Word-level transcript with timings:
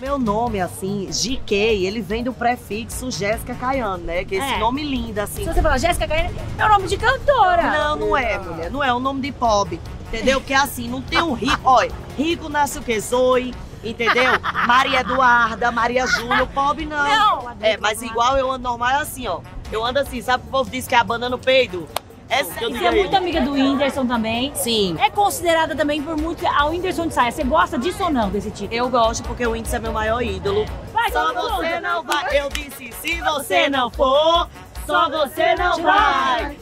Meu 0.00 0.16
nome, 0.16 0.60
assim, 0.60 1.08
GK, 1.10 1.54
ele 1.84 2.00
vem 2.00 2.22
do 2.22 2.32
prefixo 2.32 3.10
Jéssica 3.10 3.52
Caiano, 3.54 4.04
né? 4.04 4.24
Que 4.24 4.36
é 4.36 4.38
esse 4.38 4.54
É. 4.54 4.58
nome 4.58 4.82
lindo, 4.84 5.18
assim. 5.20 5.42
Se 5.44 5.52
você 5.52 5.60
falar 5.60 5.78
Jéssica 5.78 6.06
Caiane, 6.06 6.34
é 6.56 6.64
o 6.64 6.68
nome 6.68 6.86
de 6.86 6.96
cantora. 6.96 7.62
Não, 7.72 7.96
não 7.96 8.16
é, 8.16 8.38
mulher. 8.38 8.70
Não 8.70 8.84
é 8.84 8.94
o 8.94 9.00
nome 9.00 9.20
de 9.20 9.32
pobre. 9.32 9.80
Entendeu? 10.06 10.40
Porque 10.40 10.54
assim, 10.54 10.88
não 10.88 11.02
tem 11.02 11.20
um 11.20 11.32
rico. 11.34 11.60
Olha, 11.64 11.90
rico 12.16 12.48
nasce 12.48 12.78
o 12.78 12.82
quê? 12.82 12.98
Zoe. 13.00 13.52
Entendeu? 13.82 14.32
Maria 14.66 15.00
Eduarda, 15.00 15.70
Maria 15.70 16.06
Júlia, 16.06 16.46
pobre 16.46 16.86
não. 16.86 17.04
Não. 17.44 17.50
É, 17.60 17.76
mas 17.76 18.00
igual 18.00 18.36
eu 18.38 18.50
ando 18.50 18.62
normal 18.68 18.90
é 18.90 18.94
assim, 19.02 19.26
ó. 19.26 19.40
Eu 19.70 19.84
ando 19.84 19.98
assim, 19.98 20.22
sabe 20.22 20.42
o 20.42 20.42
que 20.44 20.48
o 20.48 20.52
povo 20.52 20.70
diz 20.70 20.86
que 20.86 20.94
é 20.94 20.98
a 20.98 21.04
banda 21.04 21.28
no 21.28 21.38
peido? 21.38 21.88
Você 22.28 22.84
é 22.84 22.90
muito 22.90 23.16
amiga 23.16 23.40
do 23.40 23.52
Whindersson 23.52 24.06
também. 24.06 24.54
Sim. 24.54 24.96
É 25.00 25.08
considerada 25.08 25.74
também 25.74 26.02
por 26.02 26.16
muito 26.16 26.46
a 26.46 26.66
Whindersson 26.66 27.06
de 27.06 27.14
saia. 27.14 27.32
Você 27.32 27.42
gosta 27.42 27.78
disso 27.78 28.04
ou 28.04 28.10
não, 28.10 28.28
desse 28.28 28.50
título? 28.50 28.74
Eu 28.74 28.88
gosto 28.90 29.22
porque 29.24 29.46
o 29.46 29.56
índice 29.56 29.76
é 29.76 29.78
meu 29.78 29.92
maior 29.92 30.22
ídolo. 30.22 30.66
Vai, 30.92 31.10
Só 31.10 31.32
você 31.32 31.80
não 31.80 32.02
vai. 32.02 32.38
Eu 32.38 32.50
disse, 32.50 32.92
se 32.92 33.20
você 33.22 33.70
não 33.70 33.90
for, 33.90 34.48
só 34.86 35.08
você 35.08 35.54
não 35.54 35.82
vai. 35.82 36.56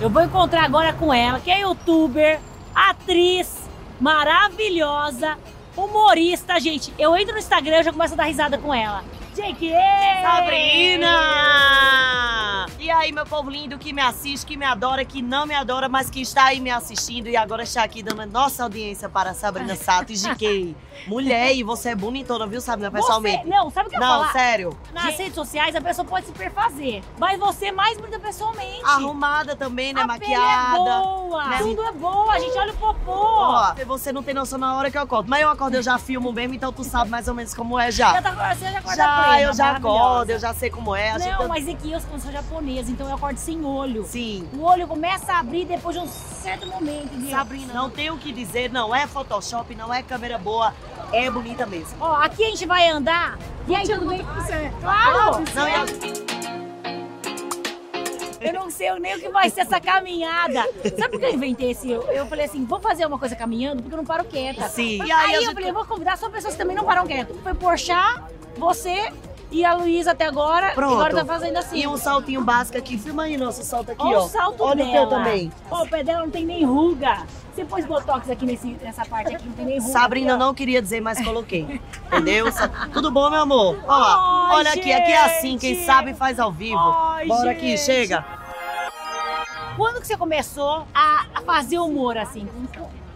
Eu 0.00 0.08
vou 0.08 0.22
encontrar 0.22 0.64
agora 0.64 0.92
com 0.94 1.12
ela, 1.12 1.38
que 1.38 1.50
é 1.50 1.60
youtuber, 1.60 2.40
atriz 2.74 3.60
maravilhosa, 4.00 5.36
humorista, 5.76 6.58
gente. 6.60 6.92
Eu 6.98 7.16
entro 7.16 7.32
no 7.32 7.38
Instagram 7.38 7.80
e 7.80 7.84
já 7.84 7.92
começo 7.92 8.14
a 8.14 8.16
dar 8.16 8.24
risada 8.24 8.58
com 8.58 8.72
ela. 8.74 9.04
Jake! 9.34 9.72
Sabrina! 10.22 11.08
Aí, 13.10 13.14
meu 13.14 13.26
povo 13.26 13.50
lindo 13.50 13.76
que 13.76 13.92
me 13.92 14.00
assiste, 14.00 14.46
que 14.46 14.56
me 14.56 14.64
adora, 14.64 15.04
que 15.04 15.20
não 15.20 15.44
me 15.44 15.52
adora, 15.52 15.88
mas 15.88 16.08
que 16.08 16.20
está 16.20 16.44
aí 16.44 16.60
me 16.60 16.70
assistindo 16.70 17.26
e 17.28 17.36
agora 17.36 17.64
está 17.64 17.82
aqui 17.82 18.04
dando 18.04 18.22
a 18.22 18.26
nossa 18.26 18.62
audiência 18.62 19.08
para 19.08 19.30
a 19.30 19.34
Sabrina 19.34 19.74
Sato 19.74 20.12
e 20.12 20.14
GK. 20.14 20.76
Mulher, 21.08 21.52
e 21.56 21.64
você 21.64 21.88
é 21.88 21.94
bonitona, 21.96 22.46
viu, 22.46 22.60
Sabrina, 22.60 22.88
pessoalmente? 22.88 23.42
Você, 23.42 23.48
não, 23.48 23.68
sabe 23.68 23.88
o 23.88 23.90
que 23.90 23.96
eu 23.96 24.00
Não, 24.00 24.20
falar? 24.20 24.32
sério. 24.32 24.78
Nas 24.92 25.18
redes 25.18 25.34
sociais 25.34 25.74
a 25.74 25.80
pessoa 25.80 26.06
pode 26.06 26.26
se 26.26 26.32
perfazer, 26.32 27.02
mas 27.18 27.36
você 27.40 27.66
é 27.66 27.72
mais 27.72 27.98
bonita 27.98 28.20
pessoalmente. 28.20 28.84
Arrumada 28.84 29.56
também, 29.56 29.92
né? 29.92 30.02
a 30.02 30.06
Maquiada. 30.06 30.76
pele 30.76 30.88
é 30.88 31.00
boa, 31.00 31.48
né? 31.48 31.58
tudo 31.58 31.82
é 31.82 31.92
boa, 31.92 32.32
a 32.32 32.38
gente 32.38 32.56
olha 32.58 32.72
o 32.72 32.76
popô. 32.76 33.10
Ó, 33.10 33.74
você 33.86 34.12
não 34.12 34.22
tem 34.22 34.34
noção 34.34 34.56
na 34.56 34.76
hora 34.76 34.88
que 34.88 34.96
eu 34.96 35.02
acordo. 35.02 35.28
Mas 35.28 35.42
eu 35.42 35.48
acordo, 35.48 35.74
eu 35.74 35.82
já 35.82 35.98
filmo 35.98 36.32
mesmo, 36.32 36.54
então 36.54 36.72
tu 36.72 36.84
sabe 36.84 37.10
mais 37.10 37.26
ou 37.26 37.34
menos 37.34 37.54
como 37.54 37.76
é 37.76 37.90
já. 37.90 38.12
Já 38.12 38.22
tá, 38.22 38.54
você 38.54 38.70
já 38.70 38.78
acorda 38.78 38.96
Já, 38.96 39.24
plena, 39.24 39.40
eu 39.40 39.52
já 39.52 39.70
acordo, 39.72 40.30
eu 40.30 40.38
já 40.38 40.54
sei 40.54 40.70
como 40.70 40.94
é. 40.94 41.10
A 41.10 41.18
gente 41.18 41.38
Não, 41.40 41.48
mas 41.48 41.68
aqui 41.68 41.90
eu 41.90 42.00
sou 42.20 42.30
japonesa, 42.30 42.92
então 43.00 43.08
eu 43.08 43.14
acordo 43.16 43.38
sem 43.38 43.64
olho. 43.64 44.04
Sim. 44.04 44.46
O 44.52 44.62
olho 44.62 44.86
começa 44.86 45.32
a 45.32 45.38
abrir 45.38 45.64
depois 45.64 45.96
de 45.96 46.02
um 46.02 46.06
certo 46.06 46.66
momento. 46.66 47.06
entendeu? 47.14 47.30
Sabrina, 47.30 47.72
não 47.72 47.88
tem 47.88 48.10
o 48.10 48.18
que 48.18 48.30
dizer, 48.30 48.70
não 48.70 48.94
é 48.94 49.06
Photoshop, 49.06 49.74
não 49.74 49.92
é 49.92 50.02
câmera 50.02 50.36
boa, 50.36 50.74
é 51.10 51.30
bonita 51.30 51.64
mesmo. 51.64 51.96
Ó, 51.98 52.14
aqui 52.16 52.44
a 52.44 52.50
gente 52.50 52.66
vai 52.66 52.88
andar. 52.90 53.38
E 53.66 53.74
aí, 53.74 53.88
tudo 53.88 54.06
bem? 54.06 54.20
Claro! 54.82 55.42
Não, 55.54 55.66
é 55.66 55.84
Eu 58.42 58.52
não 58.52 58.70
sei 58.70 58.90
nem 59.00 59.16
o 59.16 59.20
que 59.20 59.28
vai 59.30 59.48
ser 59.48 59.60
essa 59.62 59.80
caminhada. 59.80 60.62
Sabe 60.98 61.08
por 61.08 61.20
que 61.20 61.24
eu 61.26 61.34
inventei 61.34 61.70
esse? 61.70 61.90
Eu, 61.90 62.02
eu 62.02 62.26
falei 62.26 62.44
assim, 62.44 62.66
vou 62.66 62.80
fazer 62.80 63.06
uma 63.06 63.18
coisa 63.18 63.34
caminhando, 63.34 63.82
porque 63.82 63.94
eu 63.94 63.98
não 63.98 64.04
paro 64.04 64.24
quieta. 64.24 64.68
Sim. 64.68 65.00
Aí, 65.00 65.08
E 65.08 65.12
aí 65.12 65.30
a 65.30 65.36
eu 65.36 65.42
gente- 65.42 65.54
falei, 65.54 65.72
vou 65.72 65.86
convidar 65.86 66.18
só 66.18 66.28
pessoas 66.28 66.52
que 66.54 66.58
também 66.60 66.76
não 66.76 66.84
param 66.84 67.06
quieto. 67.06 67.34
Foi 67.42 67.54
Porchat, 67.54 68.22
você 68.58 69.10
e 69.50 69.64
a 69.64 69.74
Luísa 69.74 70.12
até 70.12 70.26
agora. 70.26 70.72
Pronto. 70.72 70.94
Agora 70.94 71.14
tá 71.14 71.24
fazendo 71.24 71.56
assim. 71.56 71.78
E 71.80 71.86
um 71.86 71.96
saltinho 71.96 72.42
básico 72.42 72.78
aqui. 72.78 72.96
Filma 72.98 73.24
aí 73.24 73.36
nosso 73.36 73.62
salto 73.64 73.90
aqui, 73.92 74.02
Olha 74.02 74.18
ó. 74.20 74.24
o 74.24 74.28
salto 74.28 74.62
Olha 74.62 74.84
dela. 74.84 74.88
o 74.88 74.92
teu 74.92 75.18
também. 75.18 75.52
Ó, 75.70 75.82
o 75.82 75.88
pé 75.88 76.02
dela 76.04 76.20
não 76.20 76.30
tem 76.30 76.44
nem 76.44 76.64
ruga. 76.64 77.24
Você 77.54 77.64
pôs 77.64 77.84
botox 77.84 78.30
aqui 78.30 78.46
nesse, 78.46 78.68
nessa 78.80 79.04
parte 79.04 79.34
aqui, 79.34 79.44
não 79.44 79.52
tem 79.54 79.64
nem 79.66 79.78
ruga. 79.80 79.92
Sabrina 79.92 80.34
aqui, 80.34 80.40
não 80.40 80.54
queria 80.54 80.80
dizer, 80.80 81.00
mas 81.00 81.22
coloquei. 81.24 81.80
Entendeu? 82.06 82.46
Tudo 82.92 83.10
bom, 83.10 83.28
meu 83.28 83.40
amor? 83.42 83.76
Ó, 83.86 83.92
Ai, 83.92 84.56
olha 84.56 84.70
aqui, 84.70 84.92
aqui 84.92 85.12
é 85.12 85.24
assim, 85.24 85.58
quem 85.58 85.74
gente. 85.74 85.84
sabe 85.86 86.14
faz 86.14 86.38
ao 86.38 86.52
vivo. 86.52 86.78
Ai, 86.78 87.26
Bora 87.26 87.50
aqui, 87.50 87.70
gente. 87.76 87.80
chega. 87.80 88.24
Quando 89.76 90.00
que 90.00 90.06
você 90.06 90.16
começou 90.16 90.86
a, 90.94 91.24
a 91.34 91.40
fazer 91.42 91.78
humor 91.78 92.16
assim? 92.18 92.46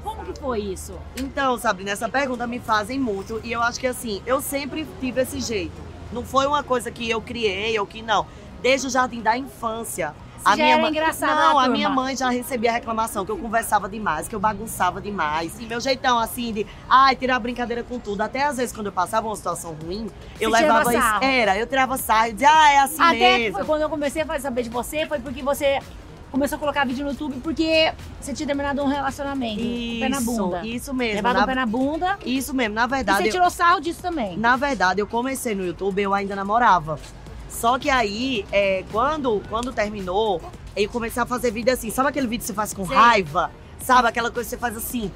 Como 0.03 0.25
que 0.25 0.38
foi 0.41 0.60
isso? 0.60 0.94
Então, 1.16 1.56
Sabrina, 1.59 1.91
essa 1.91 2.09
pergunta 2.09 2.47
me 2.47 2.59
fazem 2.59 2.98
muito 2.98 3.41
e 3.44 3.53
eu 3.53 3.62
acho 3.62 3.78
que 3.80 3.86
assim, 3.86 4.22
eu 4.26 4.41
sempre 4.41 4.86
tive 5.00 5.20
esse 5.22 5.41
jeito. 5.41 5.84
Não 6.14 6.25
foi 6.25 6.47
uma 6.47 6.62
coisa 6.62 6.91
que 6.91 7.10
eu 7.10 7.20
criei 7.20 7.78
ou 7.78 7.86
que 7.86 8.00
não. 8.00 8.26
Desde 8.62 8.86
o 8.86 8.91
jardim 8.91 9.20
da 9.20 9.36
infância. 9.36 10.14
Você 10.38 10.58
já 10.58 10.66
era 10.66 10.82
mãe... 10.82 10.91
engraçada 10.91 11.34
Não, 11.34 11.58
a 11.58 11.69
minha 11.69 11.88
mãe 11.88 12.14
já 12.14 12.28
recebia 12.28 12.70
reclamação 12.70 13.25
que 13.25 13.32
eu 13.32 13.38
conversava 13.38 13.88
demais, 13.88 14.28
que 14.28 14.34
eu 14.34 14.41
bagunçava 14.41 15.00
demais. 15.00 15.58
E 15.58 15.64
meu 15.64 15.80
jeitão 15.80 16.19
assim 16.19 16.53
de, 16.53 16.66
ai, 16.88 17.16
tirar 17.16 17.38
brincadeira 17.38 17.82
com 17.82 17.98
tudo. 17.98 18.20
Até 18.20 18.44
às 18.44 18.58
vezes 18.58 18.74
quando 18.74 18.86
eu 18.86 18.92
passava 18.92 19.26
uma 19.26 19.36
situação 19.36 19.74
ruim, 19.82 20.10
eu 20.38 20.50
levava 20.50 20.94
isso. 20.94 21.24
Era, 21.24 21.56
eu 21.56 21.66
tirava 21.66 21.97
sarro 21.97 22.28
e 22.28 22.32
dizia, 22.34 22.50
ah, 22.50 22.70
é 22.70 22.78
assim 22.78 23.03
Até 23.03 23.38
mesmo. 23.38 23.56
foi 23.56 23.64
quando 23.64 23.82
eu 23.82 23.88
comecei 23.88 24.22
a 24.22 24.41
saber 24.41 24.62
de 24.62 24.70
você, 24.70 25.06
foi 25.06 25.19
porque 25.19 25.42
você 25.42 25.80
começou 26.34 26.56
a 26.56 26.59
colocar 26.59 26.84
vídeo 26.84 27.05
no 27.05 27.12
YouTube 27.12 27.37
porque 27.45 27.93
você 28.21 28.34
tinha 28.34 28.45
terminado 28.45 28.83
um 28.83 28.89
relacionamento. 28.89 29.61
Isso, 29.61 30.00
pé 30.00 30.09
na 30.09 30.21
bunda. 30.21 30.67
isso 30.67 30.93
mesmo. 30.93 31.15
Levado 31.15 31.37
Na- 31.37 31.43
o 31.45 31.47
pé 31.47 31.55
na 31.55 31.65
bunda. 31.67 32.19
Isso 32.27 32.53
mesmo, 32.53 32.75
na 32.75 32.84
E 32.84 32.89
verdade. 32.89 33.19
você 33.22 33.28
eu- 33.28 33.33
tirou 33.33 33.49
sarro 33.50 33.81
disso 33.81 34.03
também. 34.03 34.37
Na 34.37 34.56
verdade, 34.56 35.00
eu 35.00 35.06
comecei 35.06 35.55
no 35.55 35.65
YouTube, 35.65 36.03
eu 36.03 36.12
ainda 36.12 36.34
namorava. 36.34 36.99
Só 37.49 37.78
que 37.78 37.89
aí, 37.89 38.45
é, 38.50 38.83
quando, 38.91 39.41
quando 39.49 39.72
terminou, 39.72 40.43
eu 40.77 40.89
comecei 40.91 41.22
a 41.22 41.27
fazer 41.27 41.53
vídeo 41.53 41.72
assim. 41.72 41.89
Sabe 41.91 42.09
aquele 42.09 42.27
vídeo 42.27 42.41
que 42.43 42.49
você 42.49 42.53
faz 42.55 42.75
com 42.75 42.84
Sei. 42.84 42.97
raiva? 42.97 43.53
Sabe 43.78 44.09
aquela 44.09 44.28
coisa 44.28 44.49
que 44.49 44.56
você 44.56 44.59
faz 44.61 44.77
assim? 44.77 45.12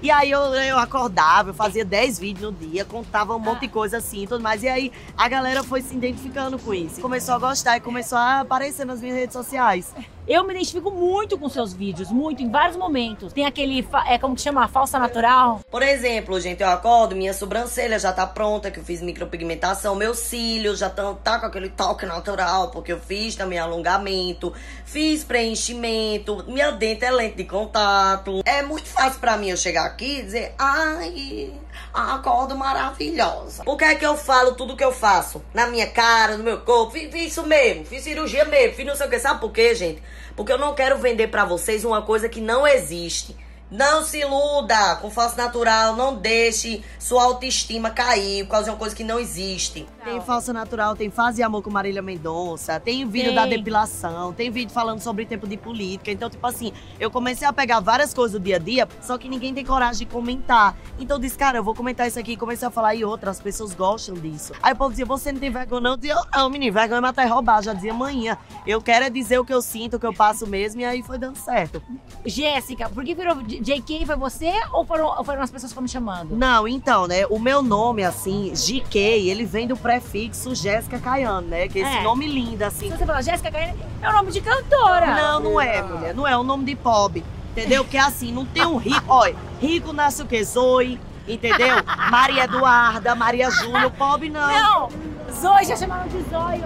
E 0.00 0.10
aí 0.12 0.30
eu, 0.30 0.40
eu 0.54 0.78
acordava, 0.78 1.50
eu 1.50 1.54
fazia 1.54 1.84
10 1.84 2.18
vídeos 2.20 2.52
no 2.52 2.52
dia, 2.52 2.84
contava 2.84 3.34
um 3.34 3.38
monte 3.38 3.62
de 3.62 3.68
coisa 3.68 3.98
assim 3.98 4.22
e 4.22 4.26
tudo 4.28 4.40
mais. 4.40 4.62
E 4.62 4.68
aí 4.68 4.92
a 5.16 5.28
galera 5.28 5.64
foi 5.64 5.82
se 5.82 5.94
identificando 5.94 6.56
com 6.58 6.72
isso. 6.72 7.00
Começou 7.00 7.34
a 7.34 7.38
gostar 7.38 7.76
e 7.76 7.80
começou 7.80 8.16
a 8.16 8.40
aparecer 8.40 8.86
nas 8.86 9.00
minhas 9.00 9.16
redes 9.16 9.32
sociais. 9.32 9.92
Eu 10.28 10.44
me 10.44 10.52
identifico 10.52 10.90
muito 10.90 11.38
com 11.38 11.48
seus 11.48 11.72
vídeos, 11.72 12.10
muito, 12.10 12.42
em 12.42 12.50
vários 12.50 12.76
momentos. 12.76 13.32
Tem 13.32 13.46
aquele, 13.46 13.88
é 14.06 14.18
como 14.18 14.36
que 14.36 14.42
chama? 14.42 14.68
Falsa 14.68 14.98
natural. 14.98 15.62
Por 15.70 15.82
exemplo, 15.82 16.38
gente, 16.38 16.62
eu 16.62 16.68
acordo, 16.68 17.16
minha 17.16 17.32
sobrancelha 17.32 17.98
já 17.98 18.12
tá 18.12 18.26
pronta, 18.26 18.70
que 18.70 18.78
eu 18.78 18.84
fiz 18.84 19.00
micropigmentação, 19.00 19.94
meus 19.94 20.18
cílios 20.18 20.80
já 20.80 20.88
estão 20.88 21.14
tá 21.14 21.38
com 21.38 21.46
aquele 21.46 21.70
toque 21.70 22.04
natural, 22.04 22.70
porque 22.70 22.92
eu 22.92 23.00
fiz 23.00 23.36
também 23.36 23.58
alongamento, 23.58 24.52
fiz 24.84 25.24
preenchimento, 25.24 26.44
minha 26.46 26.72
dente 26.72 27.06
é 27.06 27.10
lente 27.10 27.36
de 27.36 27.44
contato. 27.44 28.42
É 28.44 28.62
muito 28.62 28.86
fácil 28.86 29.20
pra 29.20 29.38
mim 29.38 29.48
eu 29.48 29.56
chegar 29.56 29.86
aqui 29.86 30.18
e 30.18 30.22
dizer, 30.24 30.54
ai, 30.58 31.54
acordo 31.94 32.54
maravilhosa. 32.54 33.64
Por 33.64 33.78
que 33.78 33.84
é 33.84 33.94
que 33.94 34.04
eu 34.04 34.14
falo 34.14 34.54
tudo 34.54 34.76
que 34.76 34.84
eu 34.84 34.92
faço? 34.92 35.42
Na 35.54 35.66
minha 35.66 35.86
cara, 35.86 36.36
no 36.36 36.44
meu 36.44 36.60
corpo, 36.60 36.92
fiz, 36.92 37.10
fiz 37.10 37.32
isso 37.32 37.46
mesmo, 37.46 37.86
fiz 37.86 38.04
cirurgia 38.04 38.44
mesmo, 38.44 38.76
fiz 38.76 38.86
não 38.86 38.94
sei 38.94 39.06
o 39.06 39.10
que. 39.10 39.18
Sabe 39.18 39.40
por 39.40 39.52
quê, 39.52 39.74
gente? 39.74 40.02
Porque 40.36 40.52
eu 40.52 40.58
não 40.58 40.74
quero 40.74 40.98
vender 40.98 41.28
pra 41.28 41.44
vocês 41.44 41.84
uma 41.84 42.02
coisa 42.02 42.28
que 42.28 42.40
não 42.40 42.66
existe. 42.66 43.36
Não 43.70 44.02
se 44.02 44.20
iluda 44.20 44.96
com 44.96 45.10
falso 45.10 45.36
natural, 45.36 45.94
não 45.94 46.16
deixe 46.16 46.82
sua 46.98 47.24
autoestima 47.24 47.90
cair 47.90 48.44
por 48.44 48.52
causa 48.52 48.64
de 48.64 48.70
uma 48.70 48.76
coisa 48.78 48.96
que 48.96 49.04
não 49.04 49.18
existe. 49.18 49.86
Tem 50.02 50.20
falso 50.22 50.54
natural, 50.54 50.96
tem 50.96 51.10
fase 51.10 51.42
amor 51.42 51.62
com 51.62 51.70
Marília 51.70 52.00
Mendonça, 52.00 52.80
tem 52.80 53.06
vídeo 53.06 53.26
Tem. 53.26 53.34
da 53.34 53.44
depilação, 53.44 54.32
tem 54.32 54.50
vídeo 54.50 54.72
falando 54.72 55.00
sobre 55.00 55.26
tempo 55.26 55.46
de 55.46 55.58
política. 55.58 56.10
Então, 56.10 56.30
tipo 56.30 56.46
assim, 56.46 56.72
eu 56.98 57.10
comecei 57.10 57.46
a 57.46 57.52
pegar 57.52 57.80
várias 57.80 58.14
coisas 58.14 58.32
do 58.32 58.42
dia 58.42 58.56
a 58.56 58.58
dia, 58.58 58.88
só 59.02 59.18
que 59.18 59.28
ninguém 59.28 59.52
tem 59.52 59.64
coragem 59.66 60.06
de 60.06 60.12
comentar. 60.12 60.74
Então 60.98 61.18
eu 61.18 61.20
disse, 61.20 61.36
cara, 61.36 61.58
eu 61.58 61.62
vou 61.62 61.74
comentar 61.74 62.08
isso 62.08 62.18
aqui. 62.18 62.32
E 62.32 62.36
comecei 62.38 62.66
a 62.66 62.70
falar, 62.70 62.94
e 62.94 63.04
outras 63.04 63.38
pessoas 63.38 63.74
gostam 63.74 64.14
disso. 64.14 64.54
Aí 64.62 64.72
o 64.72 64.76
povo 64.76 64.90
dizia, 64.90 65.04
você 65.04 65.30
não 65.30 65.40
tem 65.40 65.50
vergonha 65.50 65.80
não? 65.82 65.90
Eu 65.90 65.96
dizia, 65.98 66.14
eu 66.14 66.24
não, 66.34 66.48
menino, 66.48 66.72
vergonha 66.72 66.98
é 66.98 67.02
matar 67.02 67.26
e 67.26 67.28
roubar. 67.28 67.62
Já 67.62 67.74
dizia, 67.74 67.92
amanhã. 67.92 68.38
Eu 68.66 68.80
quero 68.80 69.04
é 69.04 69.10
dizer 69.10 69.38
o 69.38 69.44
que 69.44 69.52
eu 69.52 69.60
sinto, 69.60 69.96
o 69.96 70.00
que 70.00 70.06
eu 70.06 70.14
passo 70.14 70.46
mesmo, 70.46 70.80
e 70.80 70.84
aí 70.84 71.02
foi 71.02 71.18
dando 71.18 71.36
certo. 71.36 71.82
Jéssica, 72.24 72.88
por 72.88 73.04
que 73.04 73.14
virou 73.14 73.36
JK? 73.60 74.06
Foi 74.06 74.16
você 74.16 74.52
ou 74.72 74.84
foram, 74.84 75.06
ou 75.06 75.24
foram 75.24 75.42
as 75.42 75.50
pessoas 75.50 75.70
que 75.70 75.74
foram 75.74 75.84
me 75.84 75.88
chamando? 75.88 76.36
Não, 76.36 76.66
então, 76.66 77.06
né? 77.06 77.26
O 77.26 77.38
meu 77.38 77.62
nome, 77.62 78.04
assim, 78.04 78.52
GK, 78.54 78.98
ele 79.28 79.44
vem 79.44 79.66
do 79.66 79.76
prefixo 79.76 80.54
Jéssica 80.54 80.98
Caiano, 80.98 81.46
né? 81.48 81.68
Que 81.68 81.80
é 81.80 81.82
esse 81.82 81.96
É. 81.98 82.02
nome 82.02 82.26
lindo, 82.26 82.58
Se 82.58 82.64
assim. 82.64 82.90
você 82.90 83.04
falar 83.06 83.22
Jéssica 83.22 83.50
Caiane, 83.50 83.78
é 84.02 84.08
o 84.08 84.12
nome 84.12 84.32
de 84.32 84.40
cantora. 84.40 85.14
Não, 85.14 85.40
não 85.40 85.60
é, 85.60 85.82
mulher. 85.82 86.14
Não 86.14 86.26
é 86.26 86.36
o 86.36 86.42
nome 86.42 86.64
de 86.64 86.74
pobre. 86.76 87.24
Entendeu? 87.52 87.82
Porque 87.84 87.98
assim, 87.98 88.30
não 88.32 88.44
tem 88.44 88.64
um 88.64 88.76
rico. 88.76 89.02
Olha, 89.08 89.34
rico 89.60 89.92
nasce 89.92 90.22
o 90.22 90.26
quê? 90.26 90.44
Zoe, 90.44 91.00
entendeu? 91.26 91.76
Maria 92.10 92.44
Eduarda, 92.44 93.14
Maria 93.16 93.50
Júlia, 93.50 93.90
pobre 93.90 94.30
não. 94.30 94.46
Não! 94.46 94.88
Zóio, 95.32 95.66
já 95.66 95.76
chamaram 95.76 96.08
de 96.08 96.22
Zóio. 96.30 96.64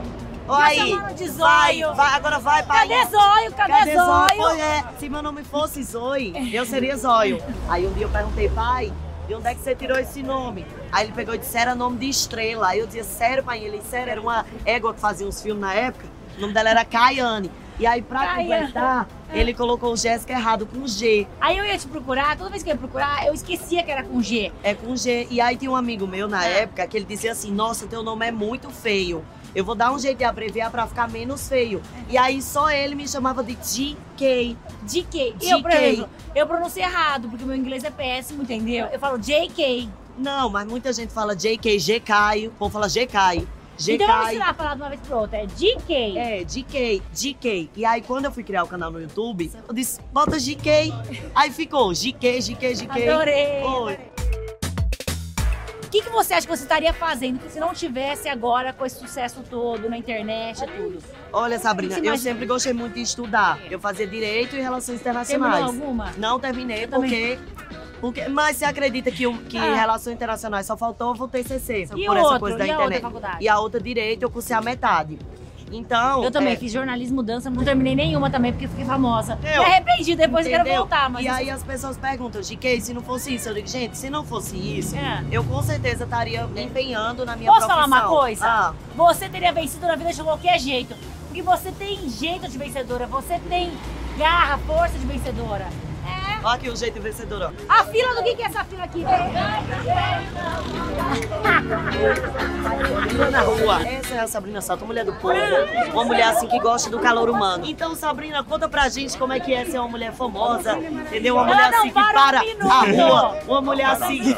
Olha 0.48 0.66
aí. 0.66 0.92
Vai, 1.36 1.82
vai, 1.94 2.14
agora 2.14 2.38
vai, 2.38 2.62
pai. 2.62 2.88
Cadê 2.88 3.04
Zóio? 3.10 3.52
Cadê, 3.54 3.72
Cadê 3.72 3.94
Zóio? 3.96 4.42
Zóio? 4.42 4.60
É, 4.60 4.84
se 4.98 5.08
meu 5.08 5.22
nome 5.22 5.44
fosse 5.44 5.82
Zoe, 5.82 6.32
eu 6.54 6.64
seria 6.66 6.96
Zóio. 6.96 7.42
Aí 7.68 7.86
um 7.86 7.92
dia 7.92 8.04
eu 8.04 8.10
perguntei, 8.10 8.48
pai, 8.48 8.92
de 9.28 9.34
onde 9.34 9.46
é 9.48 9.54
que 9.54 9.60
você 9.60 9.74
tirou 9.74 9.98
esse 9.98 10.22
nome? 10.22 10.66
Aí 10.90 11.06
ele 11.06 11.12
pegou 11.12 11.34
e 11.34 11.38
disse, 11.38 11.56
era 11.56 11.74
nome 11.74 11.98
de 11.98 12.08
estrela. 12.08 12.68
Aí 12.68 12.80
eu 12.80 12.86
dizia, 12.86 13.04
sério, 13.04 13.42
pai? 13.44 13.62
Ele, 13.64 13.80
sério, 13.82 14.10
era 14.10 14.20
uma 14.20 14.44
égua 14.64 14.92
que 14.92 15.00
fazia 15.00 15.26
uns 15.26 15.40
filmes 15.40 15.60
na 15.60 15.72
época. 15.74 16.06
nome 16.38 16.52
dela 16.52 16.70
era 16.70 16.84
Caiane. 16.84 17.50
E 17.78 17.86
aí, 17.86 18.02
pra 18.02 18.20
Caiane. 18.26 18.44
completar, 18.66 19.08
ele 19.32 19.54
colocou 19.54 19.92
o 19.92 19.96
Jéssica 19.96 20.32
errado 20.34 20.66
com 20.66 20.86
G. 20.86 21.26
Aí 21.40 21.56
eu 21.56 21.64
ia 21.64 21.76
te 21.78 21.86
procurar, 21.88 22.36
toda 22.36 22.50
vez 22.50 22.62
que 22.62 22.68
eu 22.68 22.74
ia 22.74 22.78
procurar, 22.78 23.26
eu 23.26 23.32
esquecia 23.32 23.82
que 23.82 23.90
era 23.90 24.02
com 24.02 24.20
G. 24.22 24.52
É 24.62 24.74
com 24.74 24.94
G. 24.94 25.26
E 25.30 25.40
aí 25.40 25.56
tinha 25.56 25.70
um 25.70 25.74
amigo 25.76 26.06
meu 26.06 26.28
na 26.28 26.40
Ah. 26.40 26.46
época 26.46 26.86
que 26.86 26.96
ele 26.96 27.06
dizia 27.06 27.32
assim: 27.32 27.50
Nossa, 27.50 27.86
teu 27.86 28.02
nome 28.02 28.26
é 28.26 28.30
muito 28.30 28.68
feio. 28.70 29.24
Eu 29.54 29.64
vou 29.64 29.75
dar 29.75 29.93
um 29.93 29.99
jeito 29.99 30.19
de 30.19 30.25
abreviar 30.25 30.70
pra 30.70 30.87
ficar 30.87 31.08
menos 31.08 31.49
feio. 31.49 31.82
E 32.08 32.16
aí 32.16 32.40
só 32.40 32.70
ele 32.70 32.94
me 32.94 33.06
chamava 33.06 33.43
de 33.43 33.54
GK. 33.54 34.56
DK. 34.82 35.34
Eu, 35.43 35.60
por 35.60 35.70
DK. 35.70 35.84
exemplo, 35.84 36.10
eu 36.34 36.46
pronuncio 36.46 36.82
errado, 36.82 37.28
porque 37.28 37.44
o 37.44 37.46
meu 37.46 37.56
inglês 37.56 37.84
é 37.84 37.90
péssimo, 37.90 38.43
entendeu? 38.43 38.87
Eu 38.87 38.99
falo 38.99 39.19
JK. 39.19 39.88
Não, 40.19 40.49
mas 40.50 40.66
muita 40.66 40.93
gente 40.93 41.12
fala 41.12 41.34
JK, 41.37 41.78
GK. 41.78 42.49
O 42.49 42.50
povo 42.52 42.72
fala 42.72 42.88
GK. 42.88 43.46
GK. 43.78 43.94
Então 43.94 44.06
vamos 44.06 44.28
ensinar 44.28 44.50
a 44.50 44.54
falar 44.54 44.75
de 44.75 44.82
uma 44.82 44.88
vez 44.90 45.00
pra 45.00 45.16
outra. 45.16 45.38
É 45.38 45.46
DK. 45.46 46.19
É, 46.19 46.44
GK, 46.44 47.02
GK. 47.12 47.70
E 47.75 47.84
aí, 47.84 48.02
quando 48.02 48.26
eu 48.26 48.32
fui 48.32 48.44
criar 48.44 48.62
o 48.64 48.66
canal 48.69 48.90
no 48.90 49.00
YouTube, 49.00 49.50
eu 49.66 49.75
disse, 49.75 50.00
bota 50.12 50.38
GK. 50.38 50.93
Aí 51.34 51.50
ficou 51.50 51.90
GK, 51.93 52.40
GK, 52.40 52.75
GK. 52.75 53.08
Adorei. 53.08 53.62
Oi. 53.62 53.99
O 55.92 55.94
que, 55.94 56.00
que 56.04 56.08
você 56.08 56.32
acha 56.32 56.46
que 56.46 56.56
você 56.56 56.62
estaria 56.62 56.90
fazendo 56.94 57.38
se 57.50 57.60
não 57.60 57.74
tivesse 57.74 58.26
agora 58.26 58.72
com 58.72 58.86
esse 58.86 58.98
sucesso 58.98 59.42
todo 59.50 59.90
na 59.90 59.98
internet 59.98 60.64
e 60.64 60.66
tudo? 60.66 60.98
Olha, 61.30 61.58
Sabrina, 61.58 61.98
eu 61.98 62.16
sempre 62.16 62.46
gostei 62.46 62.72
muito 62.72 62.94
de 62.94 63.02
estudar. 63.02 63.58
Eu 63.70 63.78
fazia 63.78 64.06
Direito 64.06 64.56
e 64.56 64.60
Relações 64.62 65.02
Terminou 65.02 65.22
Internacionais. 65.22 65.64
alguma? 65.66 66.10
Não 66.16 66.40
terminei 66.40 66.84
Eu 66.84 66.88
também. 66.88 67.36
porque... 67.36 67.38
porque... 68.00 68.28
Mas 68.30 68.56
você 68.56 68.64
acredita 68.64 69.10
que, 69.10 69.30
que 69.50 69.58
Ah. 69.58 69.74
Relações 69.74 70.14
Internacionais 70.14 70.64
só 70.64 70.78
faltou 70.78 71.12
o 71.12 71.28
TCC? 71.28 71.88
E 71.94 72.06
por 72.06 72.16
o 72.16 72.18
essa 72.20 72.22
outro? 72.24 72.40
coisa 72.40 72.56
da 72.56 72.66
E 72.66 72.70
a 72.70 72.72
outra 72.72 72.84
internet. 72.86 73.02
faculdade? 73.02 73.44
E 73.44 73.48
a 73.50 73.58
outra 73.60 73.78
Direito 73.78 74.22
eu 74.22 74.30
cursei 74.30 74.56
a 74.56 74.62
metade. 74.62 75.18
Então... 75.72 76.22
Eu 76.22 76.30
também 76.30 76.52
é, 76.52 76.56
fiz 76.56 76.72
jornalismo, 76.72 77.22
dança, 77.22 77.48
não 77.50 77.64
terminei 77.64 77.94
nenhuma 77.94 78.30
também 78.30 78.52
porque 78.52 78.69
fiquei 78.69 78.84
famosa. 78.84 79.38
Eu- 79.42 79.62
Me 79.62 79.70
arrependi, 79.70 80.14
depois 80.14 80.44
eu 80.46 80.50
quero 80.52 80.62
entendeu? 80.62 80.80
voltar, 80.80 81.08
mas. 81.10 81.24
E 81.24 81.28
aí 81.28 81.44
isso- 81.46 81.54
as 81.54 81.62
pessoas 81.62 81.96
perguntam, 81.96 82.40
GK, 82.42 82.80
se 82.80 82.92
não 82.94 83.02
fosse 83.02 83.34
isso? 83.34 83.48
Eu 83.48 83.54
digo, 83.54 83.66
gente, 83.69 83.96
se 83.96 84.08
não 84.10 84.24
fosse 84.24 84.56
isso, 84.56 84.94
É. 84.96 85.24
eu 85.30 85.42
com 85.44 85.62
certeza 85.62 86.04
estaria 86.04 86.48
empenhando 86.56 87.24
na 87.24 87.36
minha 87.36 87.50
Posso 87.50 87.66
profissão. 87.66 87.88
falar 87.90 88.02
uma 88.08 88.08
coisa? 88.08 88.46
Ah, 88.46 88.74
Você 88.94 89.28
teria 89.28 89.52
vencido 89.52 89.86
na 89.86 89.96
vida 89.96 90.12
de 90.12 90.22
qualquer 90.22 90.58
jeito. 90.58 90.94
Porque 91.28 91.40
você 91.42 91.72
tem 91.72 92.08
jeito 92.10 92.46
de 92.48 92.58
vencedora, 92.58 93.06
você 93.06 93.38
tem 93.48 93.72
garra, 94.18 94.58
força 94.66 94.98
de 94.98 95.06
vencedora. 95.06 95.66
É. 96.04 96.44
olha 96.44 96.54
aqui 96.56 96.68
o 96.68 96.76
jeito 96.76 97.00
vencedor, 97.00 97.42
ó. 97.42 97.72
A 97.72 97.84
fila 97.84 98.14
do 98.16 98.22
que, 98.25 98.34
que 98.34 98.42
é 98.42 98.46
essa 98.46 98.64
fila 98.64 98.84
aqui? 98.84 99.02
Fila 103.08 103.30
na 103.30 103.40
rua. 103.40 103.82
Essa 103.86 104.14
é 104.14 104.20
a 104.20 104.26
Sabrina 104.26 104.60
Sato, 104.60 104.84
mulher 104.84 105.04
do 105.04 105.12
povo. 105.14 105.34
Uma 105.92 106.04
mulher 106.04 106.28
assim 106.28 106.48
que 106.48 106.58
gosta 106.58 106.90
do 106.90 106.98
calor 106.98 107.30
humano. 107.30 107.64
Então, 107.66 107.94
Sabrina, 107.94 108.42
conta 108.42 108.69
pra 108.69 108.88
gente 108.88 109.16
como 109.16 109.32
é 109.32 109.40
que 109.40 109.52
é 109.52 109.64
ser 109.64 109.78
uma 109.78 109.88
mulher 109.88 110.12
famosa, 110.12 110.76
entendeu? 110.76 111.34
Uma 111.34 111.44
Ela 111.44 111.54
mulher 111.54 111.74
assim 111.74 111.88
que 111.88 111.94
para 111.94 112.40
a 112.40 112.84
rua. 112.84 113.38
Uma 113.46 113.60
mulher 113.60 113.86
assim. 113.86 114.36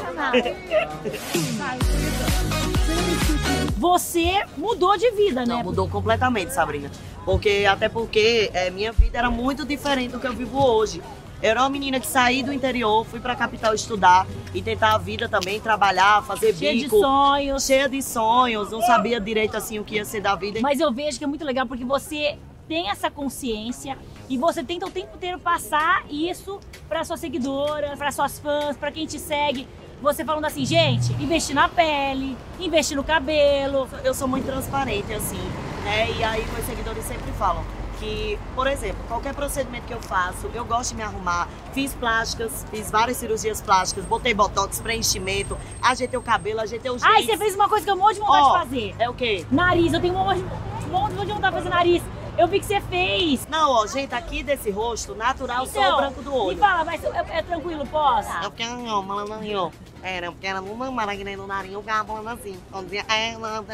Você 3.76 4.42
mudou 4.56 4.96
de 4.96 5.10
vida, 5.10 5.44
né? 5.44 5.56
Não, 5.56 5.62
mudou 5.62 5.88
completamente, 5.88 6.54
Sabrina. 6.54 6.90
Porque, 7.25 7.66
até 7.69 7.88
porque 7.88 8.50
é, 8.54 8.70
minha 8.70 8.92
vida 8.92 9.19
era 9.19 9.30
muito 9.30 9.64
diferente 9.64 10.12
do 10.12 10.20
que 10.20 10.26
eu 10.26 10.32
vivo 10.32 10.58
hoje. 10.58 11.02
Eu 11.44 11.50
era 11.50 11.61
uma 11.61 11.69
menina 11.69 12.00
que 12.00 12.06
saí 12.06 12.43
do 12.43 12.50
interior, 12.55 13.05
fui 13.05 13.20
pra 13.20 13.37
capital 13.37 13.75
estudar 13.75 14.26
e 14.55 14.62
tentar 14.62 14.94
a 14.94 14.99
vida 14.99 15.29
também, 15.29 15.61
trabalhar, 15.61 16.25
fazer 16.25 16.55
Cheia 16.55 16.73
de 16.73 16.85
bico. 16.85 16.99
sonhos. 16.99 17.67
cheia 17.67 17.87
de 17.87 18.00
sonhos, 18.00 18.70
não 18.70 18.81
sabia 18.81 19.20
direito 19.20 19.55
assim 19.55 19.79
o 19.79 19.85
que 19.85 19.96
ia 19.96 20.06
ser 20.06 20.23
da 20.23 20.35
vida. 20.35 20.61
Mas 20.62 20.81
eu 20.81 20.91
vejo 20.91 21.19
que 21.19 21.25
é 21.25 21.26
muito 21.26 21.44
legal 21.44 21.67
porque 21.67 21.85
você 21.85 22.38
tem 22.67 22.88
essa 22.88 23.11
consciência 23.11 23.99
e 24.26 24.38
você 24.38 24.64
tenta 24.64 24.87
o 24.87 24.91
tempo 24.91 25.17
inteiro 25.17 25.38
passar 25.38 26.06
isso 26.08 26.58
para 26.88 27.05
suas 27.05 27.20
seguidoras, 27.20 27.99
para 27.99 28.11
suas 28.11 28.38
fãs, 28.38 28.75
para 28.75 28.90
quem 28.90 29.05
te 29.05 29.19
segue. 29.19 29.69
Você 30.00 30.25
falando 30.25 30.47
assim, 30.47 30.64
gente, 30.64 31.12
investir 31.23 31.55
na 31.55 31.69
pele, 31.69 32.38
investir 32.58 32.97
no 32.97 33.05
cabelo. 33.05 33.87
Eu 34.02 34.14
sou 34.14 34.26
muito 34.26 34.47
transparente, 34.47 35.12
assim, 35.12 35.43
né? 35.85 36.11
E 36.11 36.25
aí 36.25 36.43
meus 36.55 36.64
seguidores 36.64 37.05
sempre 37.05 37.31
falam 37.32 37.62
que, 38.04 38.38
por 38.54 38.66
exemplo, 38.66 39.02
qualquer 39.08 39.34
procedimento 39.34 39.86
que 39.86 39.94
eu 39.94 40.00
faço, 40.02 40.50
eu 40.52 40.64
gosto 40.64 40.90
de 40.90 40.96
me 40.96 41.02
arrumar. 41.02 41.48
Fiz 41.72 41.94
plásticas, 41.94 42.66
fiz 42.70 42.90
várias 42.90 43.16
cirurgias 43.16 43.62
plásticas, 43.62 44.04
botei 44.04 44.34
botox, 44.34 44.80
preenchimento, 44.80 45.56
ajeitei 45.82 46.18
o 46.18 46.22
cabelo, 46.22 46.60
ajeitei 46.60 46.90
os 46.90 47.02
Ai, 47.02 47.22
você 47.22 47.36
fez 47.38 47.54
uma 47.54 47.68
coisa 47.68 47.84
que 47.84 47.90
eu 47.90 47.96
morro 47.96 48.12
de 48.12 48.20
vontade 48.20 48.42
Ó, 48.42 48.52
de 48.52 48.58
fazer. 48.58 48.94
É 48.98 49.08
o 49.08 49.14
quê? 49.14 49.46
Nariz, 49.50 49.92
eu 49.92 50.00
tenho 50.00 50.14
um 50.14 50.24
monte, 50.24 50.40
um 50.40 50.88
monte 50.88 51.10
de 51.12 51.32
vontade 51.32 51.56
de 51.56 51.62
fazer 51.62 51.68
nariz. 51.70 52.02
Eu 52.36 52.48
vi 52.48 52.58
que 52.58 52.66
você 52.66 52.80
fez. 52.80 53.46
Não, 53.46 53.70
ó, 53.70 53.86
gente, 53.86 54.12
aqui 54.12 54.42
desse 54.42 54.68
rosto, 54.68 55.14
natural, 55.14 55.66
só 55.66 55.94
o 55.94 55.96
branco 55.98 56.20
do 56.20 56.30
me 56.30 56.36
olho. 56.36 56.58
fala, 56.58 56.84
mas 56.84 57.02
é, 57.04 57.24
é 57.28 57.42
tranquilo, 57.42 57.86
posso? 57.86 58.28
Eu 58.42 58.50
fiquei, 58.50 58.66
ó, 58.88 59.00
malandrinho. 59.00 59.72
Era, 60.02 60.32
porque 60.32 60.46
era 60.46 60.60
uma 60.60 60.90
maravilha 60.90 61.36
no 61.36 61.46
nariz, 61.46 61.72
eu 61.72 61.80
ficava 61.80 62.04
falando 62.04 62.28
assim. 62.28 62.58
Dizia, 62.82 63.04
é, 63.08 63.38
não, 63.38 63.64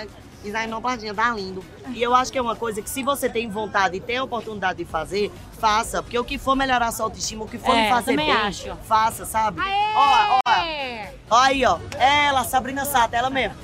designopadinha, 0.43 1.15
tá 1.15 1.31
lindo. 1.35 1.65
E 1.89 2.03
eu 2.03 2.15
acho 2.15 2.31
que 2.33 2.39
é 2.39 2.43
uma 2.43 2.57
coisa 2.57 2.81
que 2.83 2.89
se 2.91 3.03
você 3.03 3.29
tem 3.29 3.49
vontade 3.49 3.97
e 3.97 4.01
tem 4.01 4.17
a 4.19 4.25
oportunidade 4.25 4.79
de 4.79 4.85
fazer, 4.85 5.31
faça. 5.59 6.03
Porque 6.03 6.19
o 6.19 6.25
que 6.25 6.39
for 6.39 6.55
melhorar 6.57 6.89
a 6.89 6.93
sua 6.93 7.07
autoestima, 7.07 7.45
o 7.45 7.49
que 7.49 7.59
for 7.59 7.75
É, 7.75 7.89
fazer 7.89 8.17
bem, 8.17 8.31
acho. 8.33 8.75
faça, 8.85 9.25
sabe? 9.25 9.61
Aê! 9.61 9.95
Ó, 9.95 10.37
ó, 10.37 10.41
Aê! 10.51 11.09
ó 11.31 11.37
aí, 11.37 11.65
ó. 11.65 11.79
Ela, 11.99 12.45
Sabrina 12.45 12.85
Sato, 12.85 13.15
ela 13.15 13.31
mesmo. 13.31 13.57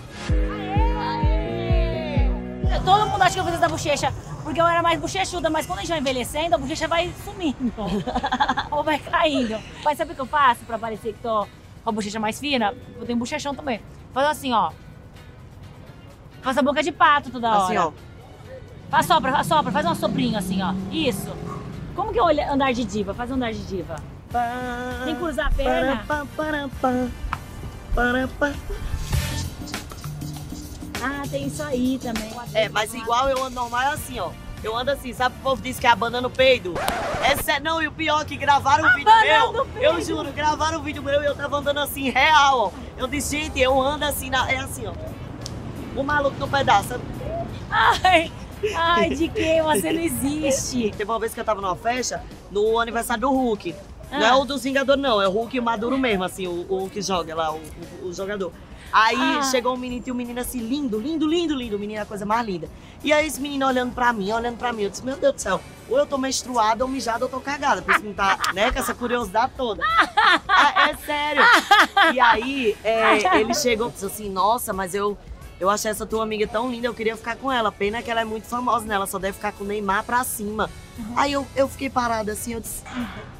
Todo 2.84 3.06
mundo 3.08 3.22
acha 3.22 3.34
que 3.34 3.40
eu 3.40 3.44
fiz 3.44 3.54
essa 3.54 3.68
bochecha 3.68 4.12
porque 4.44 4.60
eu 4.60 4.66
era 4.66 4.80
mais 4.80 5.00
bochechuda, 5.00 5.50
mas 5.50 5.66
quando 5.66 5.80
a 5.80 5.82
gente 5.82 5.90
vai 5.90 5.98
envelhecendo, 5.98 6.54
a 6.54 6.58
bochecha 6.58 6.86
vai 6.86 7.12
sumindo. 7.24 7.72
ou 8.70 8.84
vai 8.84 8.96
caindo. 8.98 9.58
Mas 9.84 9.98
sabe 9.98 10.12
o 10.12 10.14
que 10.14 10.20
eu 10.20 10.26
faço 10.26 10.60
pra 10.64 10.78
parecer 10.78 11.12
que 11.14 11.18
tô 11.20 11.48
com 11.82 11.90
a 11.90 11.92
bochecha 11.92 12.20
mais 12.20 12.38
fina? 12.38 12.72
Eu 12.96 13.04
tenho 13.04 13.18
bochechão 13.18 13.54
também. 13.56 13.80
Faz 14.14 14.28
assim, 14.28 14.52
ó. 14.52 14.70
Faz 16.46 16.58
a 16.58 16.62
boca 16.62 16.80
de 16.80 16.92
pato 16.92 17.28
toda 17.28 17.50
hora. 17.50 17.64
Assim, 17.64 17.76
ó. 17.76 17.90
Faz 18.88 19.06
sopra, 19.06 19.42
sopra, 19.42 19.72
faz 19.72 19.84
um 19.84 19.96
soprinho 19.96 20.38
assim, 20.38 20.62
ó. 20.62 20.72
Isso. 20.92 21.28
Como 21.96 22.12
que 22.12 22.20
é 22.20 22.48
andar 22.48 22.72
de 22.72 22.84
diva? 22.84 23.12
Faz 23.12 23.32
um 23.32 23.34
andar 23.34 23.52
de 23.52 23.66
diva. 23.66 23.96
Tem 25.04 25.12
que 25.16 25.20
cruzar 25.20 25.48
a 25.48 25.50
perna. 25.50 26.04
Ah, 31.02 31.22
tem 31.28 31.48
isso 31.48 31.64
aí 31.64 31.98
também. 32.00 32.30
É, 32.54 32.68
mas 32.68 32.94
igual 32.94 33.28
eu 33.28 33.42
ando 33.42 33.56
normal 33.56 33.82
é 33.82 33.88
assim, 33.88 34.20
ó. 34.20 34.30
Eu 34.62 34.76
ando 34.76 34.92
assim, 34.92 35.12
sabe 35.12 35.34
o 35.40 35.42
povo 35.42 35.60
diz 35.60 35.80
que 35.80 35.86
é 35.88 35.90
a 35.90 35.96
banana 35.96 36.28
no 36.28 36.30
peido? 36.30 36.74
É 37.24 37.34
sério, 37.42 37.64
não, 37.64 37.82
e 37.82 37.88
o 37.88 37.92
pior 37.92 38.22
é 38.22 38.24
que 38.24 38.36
gravaram 38.36 38.88
um 38.88 38.94
vídeo 38.94 39.12
meu. 39.20 39.66
Eu 39.82 40.00
juro, 40.00 40.30
gravaram 40.30 40.78
um 40.78 40.82
vídeo 40.82 41.02
meu 41.02 41.20
e 41.20 41.26
eu 41.26 41.34
tava 41.34 41.56
andando 41.56 41.80
assim, 41.80 42.08
real, 42.08 42.72
ó. 42.72 42.72
Eu 42.96 43.08
disse, 43.08 43.36
gente, 43.36 43.60
eu 43.60 43.80
ando 43.80 44.04
assim, 44.04 44.30
na, 44.30 44.48
é 44.48 44.58
assim, 44.58 44.86
ó. 44.86 44.92
O 45.96 46.02
maluco 46.02 46.36
no 46.38 46.48
pedaço. 46.48 47.00
Ai, 47.70 48.30
ai, 48.74 49.10
de 49.10 49.28
que 49.28 49.62
você 49.62 49.92
não 49.92 50.00
existe. 50.00 50.90
Teve 50.96 51.10
uma 51.10 51.18
vez 51.18 51.32
que 51.34 51.40
eu 51.40 51.44
tava 51.44 51.60
numa 51.60 51.76
festa, 51.76 52.22
no 52.50 52.78
aniversário 52.78 53.22
do 53.22 53.30
Hulk. 53.30 53.74
Não 54.10 54.20
é 54.20 54.28
Ah. 54.28 54.36
o 54.36 54.44
dos 54.44 54.62
Vingadores, 54.62 55.02
não, 55.02 55.20
é 55.20 55.26
o 55.26 55.30
Hulk 55.32 55.56
e 55.56 55.60
Maduro 55.60 55.98
mesmo, 55.98 56.22
assim, 56.22 56.46
o, 56.46 56.84
o 56.84 56.88
que 56.88 57.02
joga 57.02 57.34
lá, 57.34 57.52
o, 57.52 57.56
o- 58.02 58.06
o 58.08 58.12
jogador. 58.14 58.52
Aí 58.92 59.16
Ah. 59.38 59.42
chegou 59.42 59.74
um 59.74 59.76
menino, 59.76 60.00
tinha 60.00 60.14
um 60.14 60.16
menino 60.16 60.40
assim, 60.40 60.60
lindo, 60.60 60.96
lindo, 60.98 61.26
lindo, 61.26 61.54
lindo, 61.56 61.74
o 61.76 61.78
menino 61.78 61.98
é 61.98 62.02
a 62.02 62.06
coisa 62.06 62.24
mais 62.24 62.46
linda. 62.46 62.68
E 63.02 63.12
aí 63.12 63.26
esse 63.26 63.40
menino 63.40 63.66
olhando 63.66 63.92
pra 63.92 64.12
mim, 64.12 64.30
olhando 64.30 64.56
pra 64.56 64.72
mim, 64.72 64.82
eu 64.84 64.90
disse, 64.90 65.04
meu 65.04 65.16
Deus 65.16 65.34
do 65.34 65.40
céu, 65.40 65.60
ou 65.90 65.98
eu 65.98 66.06
tô 66.06 66.16
menstruada, 66.18 66.84
ou 66.84 66.90
mijada, 66.90 67.24
ou 67.24 67.28
tô 67.30 67.40
cagada, 67.40 67.82
por 67.82 67.90
isso 67.90 68.00
que 68.00 68.06
não 68.06 68.14
tá, 68.14 68.38
né, 68.54 68.70
com 68.70 68.78
essa 68.78 68.94
curiosidade 68.94 69.52
toda. 69.56 69.82
Ah, 70.48 70.88
é 70.90 70.94
sério. 71.04 71.42
E 72.14 72.20
aí, 72.20 72.76
é, 72.84 73.40
ele 73.40 73.52
chegou 73.54 73.88
e 73.88 73.90
disse 73.90 74.06
assim, 74.06 74.30
nossa, 74.30 74.72
mas 74.72 74.94
eu, 74.94 75.18
eu 75.58 75.70
achei 75.70 75.90
essa 75.90 76.04
tua 76.06 76.22
amiga 76.22 76.46
tão 76.46 76.70
linda, 76.70 76.86
eu 76.86 76.94
queria 76.94 77.16
ficar 77.16 77.36
com 77.36 77.50
ela. 77.50 77.72
Pena 77.72 78.02
que 78.02 78.10
ela 78.10 78.20
é 78.20 78.24
muito 78.24 78.46
famosa, 78.46 78.84
né? 78.86 78.94
Ela 78.94 79.06
só 79.06 79.18
deve 79.18 79.34
ficar 79.34 79.52
com 79.52 79.64
o 79.64 79.66
Neymar 79.66 80.04
pra 80.04 80.22
cima. 80.24 80.70
Aí 81.14 81.32
eu, 81.32 81.46
eu 81.54 81.68
fiquei 81.68 81.90
parada 81.90 82.32
assim, 82.32 82.54
eu 82.54 82.60
disse, 82.60 82.82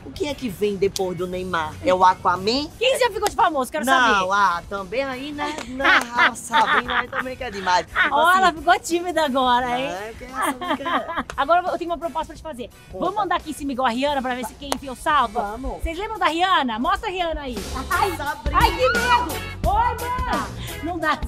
o 0.04 0.11
que 0.11 0.28
é 0.28 0.35
que 0.35 0.46
vem 0.46 0.76
depois 0.76 1.16
do 1.16 1.26
Neymar? 1.26 1.73
É 1.82 1.94
o 1.94 2.04
Aquaman? 2.04 2.68
Quem 2.78 2.99
já 2.99 3.11
ficou 3.11 3.28
de 3.28 3.35
famoso? 3.35 3.73
Quero 3.73 3.85
não, 3.87 4.28
saber. 4.28 4.32
ah, 4.32 4.62
também 4.68 5.02
aí, 5.02 5.32
né? 5.32 5.56
Não, 5.68 6.35
Sabrina 6.37 7.00
aí 7.00 7.08
também 7.08 7.35
que 7.35 7.42
é 7.42 7.50
demais. 7.50 7.87
Tipo 7.87 8.14
Ó, 8.14 8.30
ela 8.30 8.49
assim, 8.49 8.58
ficou 8.58 8.80
tímida 8.80 9.25
agora, 9.25 9.78
hein? 9.78 9.87
é, 9.87 10.14
que 10.18 10.25
essa 10.25 10.52
não 10.52 10.76
quer. 10.76 11.25
Agora 11.37 11.66
eu 11.68 11.78
tenho 11.78 11.90
uma 11.90 11.99
proposta 11.99 12.26
pra 12.26 12.37
te 12.37 12.42
fazer. 12.42 12.70
Vamos 12.92 13.18
andar 13.23 13.37
aqui 13.37 13.50
em 13.50 13.54
cima 13.54 13.73
igual 13.73 13.87
a 13.87 13.90
Rihanna 13.90 14.20
pra 14.20 14.35
ver 14.35 14.44
se 14.44 14.54
quem 14.54 14.70
enfia 14.75 14.92
o 14.92 14.96
salto? 14.96 15.32
Vamos. 15.32 15.82
Vocês 15.82 15.99
lembram 15.99 16.18
da 16.18 16.26
Rihanna? 16.26 16.78
Mostra 16.78 17.08
a 17.08 17.12
Rihanna 17.12 17.40
aí. 17.40 17.56
Ai, 17.90 18.16
Sabrina. 18.16 18.58
ai, 18.61 18.70
que 18.70 18.88
medo! 18.90 19.32
Oi, 19.66 19.96
mãe! 20.00 20.82
Não 20.85 20.99
dá. 20.99 21.18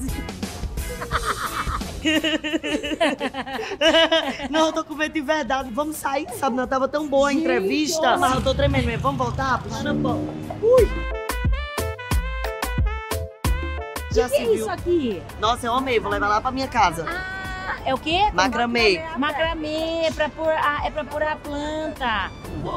Não, 4.51 4.67
eu 4.67 4.73
tô 4.73 4.85
com 4.85 4.95
medo 4.95 5.13
de 5.13 5.21
verdade. 5.21 5.71
Vamos 5.73 5.97
sair, 5.97 6.27
sabe? 6.39 6.57
Não 6.57 6.67
tava 6.67 6.89
tão 6.89 7.07
boa 7.09 7.29
a 7.29 7.33
entrevista. 7.33 8.17
Mas 8.17 8.35
eu 8.35 8.43
tô 8.43 8.55
tremendo 8.55 8.87
mesmo. 8.87 9.03
Vamos 9.03 9.19
voltar? 9.19 9.63
Puxando 9.63 9.89
a 9.89 9.95
bola. 9.95 10.21
Ui! 10.63 10.89
Já 14.13 14.27
O 14.27 14.31
que 14.31 14.37
se 14.37 14.43
é 14.43 14.47
viu? 14.47 14.55
isso 14.55 14.71
aqui? 14.71 15.23
Nossa, 15.41 15.67
eu 15.67 15.75
amei. 15.75 16.01
Vou 16.01 16.11
levar 16.11 16.29
lá 16.29 16.41
pra 16.41 16.51
minha 16.51 16.69
casa. 16.69 17.05
Ah, 17.09 17.38
é 17.85 17.95
o 17.95 17.99
quê? 17.99 18.31
Macramê. 18.33 19.03
Macramê, 19.17 20.03
é 20.07 20.11
pra 20.11 20.29
pôr 20.29 20.49
a, 20.51 20.87
é 20.87 20.91
pra 20.91 21.05
pôr 21.05 21.23
a 21.23 21.37
planta. 21.37 22.31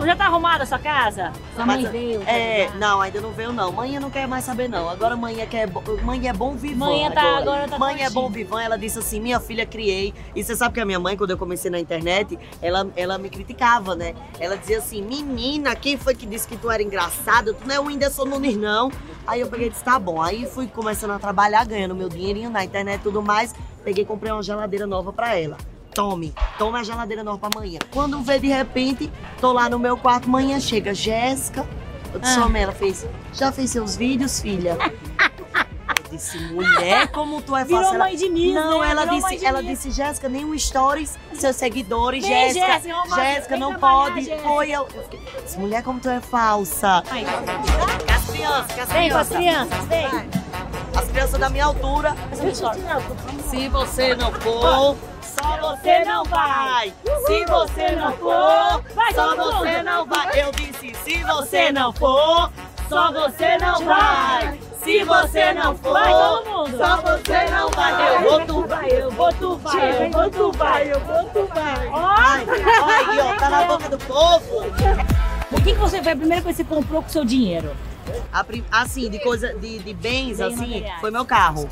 Já 0.05 0.15
tá 0.15 0.25
arrumada 0.25 0.63
a 0.63 0.67
sua 0.67 0.77
casa? 0.79 1.31
Sua 1.55 1.65
mãe 1.65 1.83
veio? 1.88 2.21
É, 2.27 2.69
não, 2.77 3.01
ainda 3.01 3.19
não 3.19 3.31
veio 3.31 3.51
não. 3.51 3.71
Mãe 3.71 4.00
não 4.00 4.10
quer 4.12 4.27
mais 4.27 4.45
saber 4.45 4.69
não. 4.69 4.88
Agora 4.89 5.15
mãe 5.15 5.36
quer, 5.50 5.67
bo- 5.67 5.81
mãe 6.03 6.27
é 6.27 6.33
bom 6.33 6.53
vivan. 6.55 6.86
Mãe 6.86 7.12
tá- 7.12 7.38
agora 7.38 7.67
tá 7.67 7.79
Mãe 7.79 8.03
é 8.03 8.10
bom 8.10 8.29
vivan. 8.29 8.62
Ela 8.62 8.77
disse 8.77 9.00
assim, 9.00 9.19
minha 9.19 9.39
filha 9.39 9.65
criei. 9.65 10.13
E 10.36 10.43
você 10.43 10.55
sabe 10.55 10.75
que 10.75 10.79
a 10.79 10.86
minha 10.86 11.00
mãe, 11.00 11.17
quando 11.17 11.31
eu 11.31 11.38
comecei 11.38 11.71
na 11.71 11.79
internet, 11.79 12.38
ela, 12.62 12.88
ela 12.95 13.17
me 13.17 13.29
criticava, 13.29 13.95
né? 13.95 14.13
Ela 14.39 14.55
dizia 14.55 14.77
assim, 14.77 15.01
menina, 15.01 15.75
quem 15.75 15.98
foi 15.98 16.13
que 16.13 16.25
disse 16.25 16.48
que 16.48 16.57
tu 16.57 16.69
era 16.69 16.81
engraçada? 16.83 17.53
Tu 17.53 17.67
não 17.67 17.75
é 17.75 17.79
o 17.79 17.86
Whindersson 17.86 18.25
Nunes 18.25 18.55
não. 18.55 18.91
Aí 19.25 19.41
eu 19.41 19.48
peguei 19.48 19.67
e 19.67 19.69
disse, 19.71 19.83
tá 19.83 19.98
bom. 19.98 20.21
Aí 20.21 20.45
fui 20.45 20.67
começando 20.67 21.12
a 21.12 21.19
trabalhar, 21.19 21.65
ganhando 21.65 21.95
meu 21.95 22.07
dinheirinho 22.10 22.50
na 22.50 22.63
internet 22.63 23.00
e 23.00 23.03
tudo 23.03 23.21
mais. 23.21 23.53
Peguei 23.83 24.03
e 24.03 24.07
comprei 24.07 24.31
uma 24.31 24.43
geladeira 24.43 24.85
nova 24.85 25.11
pra 25.11 25.35
ela. 25.38 25.57
Tome, 25.93 26.33
toma 26.57 26.79
a 26.79 26.83
geladeira 26.83 27.23
nova 27.23 27.38
pra 27.38 27.50
amanhã. 27.59 27.79
Quando 27.91 28.21
vê 28.21 28.39
de 28.39 28.47
repente, 28.47 29.11
tô 29.41 29.51
lá 29.51 29.69
no 29.69 29.77
meu 29.77 29.97
quarto, 29.97 30.29
manhã 30.29 30.59
chega 30.59 30.93
Jéssica. 30.93 31.67
Eu 32.13 32.19
disse, 32.19 32.39
Ah. 32.39 32.45
"Ô, 32.45 32.50
Mela, 32.50 32.71
fez, 32.71 33.05
já 33.33 33.51
fez 33.51 33.71
seus 33.71 33.95
vídeos, 33.97 34.39
filha? 34.41 34.77
Eu 34.79 36.17
disse, 36.17 36.38
mulher, 36.53 37.07
como 37.11 37.41
tu 37.41 37.55
é 37.55 37.63
Virou 37.63 37.81
fácil. 37.83 37.95
Ela- 37.95 38.03
mãe 38.05 38.15
de 38.15 38.29
Miss, 38.29 38.53
não, 38.53 38.81
né? 38.81 38.91
ela 38.91 39.05
Virou 39.05 39.29
disse, 39.29 39.45
ela 39.45 39.63
disse, 39.63 39.91
Jéssica, 39.91 40.27
nenhum 40.29 40.57
stories, 40.57 41.17
seus 41.33 41.55
seguidores, 41.55 42.25
Jéssica, 42.25 42.81
Jéssica, 43.15 43.57
não 43.57 43.75
pode. 43.75 44.25
Foi 44.43 44.71
eu. 44.71 44.88
disse, 45.43 45.57
mulher, 45.57 45.83
como 45.83 46.00
tu 46.00 46.09
é 46.09 46.19
falsa. 46.21 47.03
Ai, 47.09 47.23
com 47.25 48.13
as 48.13 48.89
Vem 48.89 49.09
com 49.09 49.17
as 49.17 49.27
crianças. 49.29 49.38
crianças, 49.38 49.85
vem. 49.85 50.40
Crianças 51.11 51.39
da 51.39 51.49
minha 51.49 51.65
altura. 51.65 52.15
Se 53.49 53.67
você 53.67 54.15
não 54.15 54.31
for, 54.31 54.97
só 55.21 55.57
você 55.59 56.05
não 56.05 56.23
vai. 56.23 56.93
Se 57.25 57.45
você 57.45 57.91
não 57.91 58.13
for, 58.13 58.83
só 59.13 59.35
você 59.35 59.83
não 59.83 60.05
vai. 60.05 60.41
Eu 60.41 60.51
disse, 60.53 60.93
se 61.03 61.23
você 61.23 61.71
não 61.71 61.91
for, 61.91 62.49
só 62.87 63.11
você 63.11 63.57
não 63.57 63.83
vai. 63.83 64.57
Se 64.81 65.03
você 65.03 65.53
não 65.53 65.77
for, 65.77 66.69
só 66.77 67.01
você 67.01 67.45
não 67.49 67.69
vai. 67.71 68.15
Eu 68.15 68.21
vou, 68.21 68.45
tu 68.45 68.67
vai, 68.67 68.89
eu 68.89 69.11
vou, 69.11 69.33
tu 69.33 69.57
vai, 69.57 70.05
eu 70.05 70.11
vou, 70.11 70.29
tu 70.29 70.51
vai, 70.57 70.91
eu 70.91 70.99
vou, 71.01 71.23
tu 71.25 71.49
vai. 71.53 71.87
Olha 71.89 73.09
aí, 73.09 73.19
ó, 73.19 73.35
tá 73.37 73.49
na 73.49 73.63
boca 73.65 73.89
do 73.89 73.97
povo. 73.97 74.65
o 75.51 75.61
que, 75.61 75.73
que 75.73 75.79
você 75.79 76.01
foi 76.01 76.15
coisa 76.15 76.41
que 76.41 76.41
você 76.41 76.63
comprou 76.63 77.01
com 77.01 77.09
o 77.09 77.11
seu 77.11 77.25
dinheiro? 77.25 77.75
Assim, 78.72 79.10
de 79.10 79.20
coisa, 79.20 79.53
de, 79.53 79.79
de 79.79 79.93
bens, 79.93 80.38
Bens 80.38 80.41
assim, 80.41 80.55
materiais. 80.55 81.01
foi 81.01 81.12
meu 81.12 81.25
carro. 81.25 81.70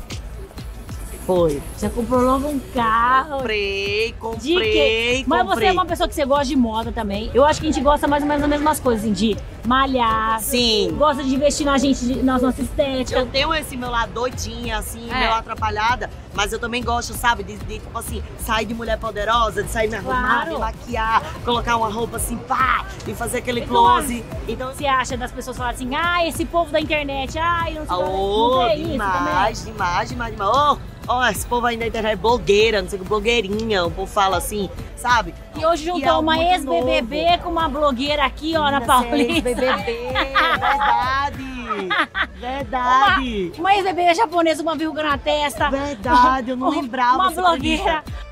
Foi. 1.26 1.62
Você 1.76 1.88
comprou 1.88 2.20
logo 2.22 2.48
um 2.48 2.58
carro. 2.74 3.38
Comprei, 3.38 4.14
comprei, 4.18 4.72
quê? 4.72 5.24
Mas 5.26 5.42
comprei. 5.42 5.58
você 5.58 5.66
é 5.66 5.72
uma 5.72 5.86
pessoa 5.86 6.08
que 6.08 6.14
você 6.14 6.24
gosta 6.24 6.44
de 6.46 6.56
moda 6.56 6.90
também. 6.92 7.30
Eu 7.32 7.44
acho 7.44 7.60
que 7.60 7.68
a 7.68 7.72
gente 7.72 7.82
gosta 7.82 8.08
mais 8.08 8.22
ou 8.22 8.28
menos 8.28 8.40
das 8.42 8.50
mesmas 8.50 8.80
coisas, 8.80 9.04
assim, 9.04 9.12
de 9.12 9.36
malhar, 9.66 10.40
Sim. 10.40 10.94
gosta 10.98 11.22
de 11.22 11.34
investir 11.34 11.66
na 11.66 11.76
gente, 11.78 12.04
na 12.22 12.38
nossa 12.38 12.62
estética. 12.62 13.20
Eu 13.20 13.26
tenho 13.26 13.54
esse 13.54 13.76
meu 13.76 13.90
lado 13.90 14.12
doidinha, 14.12 14.78
assim, 14.78 15.08
É. 15.10 15.18
meio 15.18 15.32
atrapalhada, 15.34 16.10
mas 16.34 16.52
eu 16.52 16.58
também 16.58 16.82
gosto, 16.82 17.12
sabe, 17.12 17.44
de, 17.44 17.56
de, 17.58 17.78
tipo 17.78 17.96
assim, 17.98 18.22
sair 18.38 18.64
de 18.64 18.74
mulher 18.74 18.98
poderosa, 18.98 19.62
de 19.62 19.70
sair 19.70 19.88
me 19.88 19.96
arrumar, 19.96 20.44
Claro. 20.46 20.52
me 20.54 20.58
maquiar, 20.58 21.22
colocar 21.44 21.76
uma 21.76 21.90
roupa 21.90 22.16
assim, 22.16 22.36
pá, 22.38 22.86
e 23.06 23.14
fazer 23.14 23.38
aquele 23.38 23.60
Então, 23.60 23.68
close. 23.76 24.24
Então, 24.48 24.70
Você 24.72 24.86
acha 24.86 25.16
das 25.16 25.30
pessoas 25.30 25.56
falarem 25.56 25.76
assim, 25.76 25.94
ah, 25.94 26.26
esse 26.26 26.44
povo 26.46 26.72
da 26.72 26.80
internet, 26.80 27.38
ai, 27.38 27.74
não 27.74 27.86
sei 27.86 27.96
o 27.96 28.50
que. 28.50 28.60
também? 28.70 28.88
demais, 28.92 29.64
demais, 29.64 30.08
demais, 30.08 30.32
demais. 30.32 30.50
Oh, 30.56 30.76
oh, 31.10 31.24
esse 31.26 31.44
povo 31.46 31.68
internet 31.70 32.06
é 32.12 32.16
blogueira, 32.16 32.80
não 32.80 32.88
sei 32.88 32.98
o 32.98 33.02
que, 33.02 33.08
blogueirinha, 33.08 33.84
o 33.84 33.90
povo 33.90 34.10
fala 34.10 34.36
assim, 34.36 34.70
sabe? 34.96 35.34
E 35.56 35.66
hoje 35.66 35.82
E 35.82 35.86
juntou 35.86 36.08
algo 36.08 36.22
uma 36.22 36.36
muito 36.36 36.50
ex-BBB 36.50 37.38
com 37.42 37.50
uma 37.50 37.68
blogueira 37.68 38.24
aqui, 38.24 38.56
ó, 38.56 38.70
na 38.70 38.80
Menina, 38.80 38.86
Paulista. 38.86 39.48
é 39.48 39.52
ex-BBB, 39.52 40.12
verdade, 40.60 41.88
verdade. 42.36 43.52
Uma 43.58 43.74
ex-BBB 43.74 44.14
japonesa, 44.14 44.62
uma 44.62 44.76
verruga 44.76 45.02
na 45.02 45.18
testa. 45.18 45.68
Verdade, 45.70 46.50
eu 46.50 46.56
não 46.56 46.70
lembrava. 46.70 47.16
Uma 47.16 47.30
blogueira. 47.30 47.98
acredita? 47.98 48.30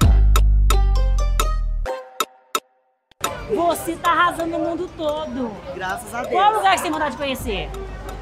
Você 3.55 3.97
tá 3.97 4.11
arrasando 4.13 4.57
o 4.57 4.61
mundo 4.61 4.91
todo. 4.97 5.51
Graças 5.75 6.15
a 6.15 6.21
Deus. 6.21 6.33
Qual 6.33 6.53
lugar 6.53 6.73
que 6.73 6.77
você 6.79 6.83
tem 6.83 6.93
vontade 6.93 7.13
de 7.13 7.17
conhecer? 7.17 7.71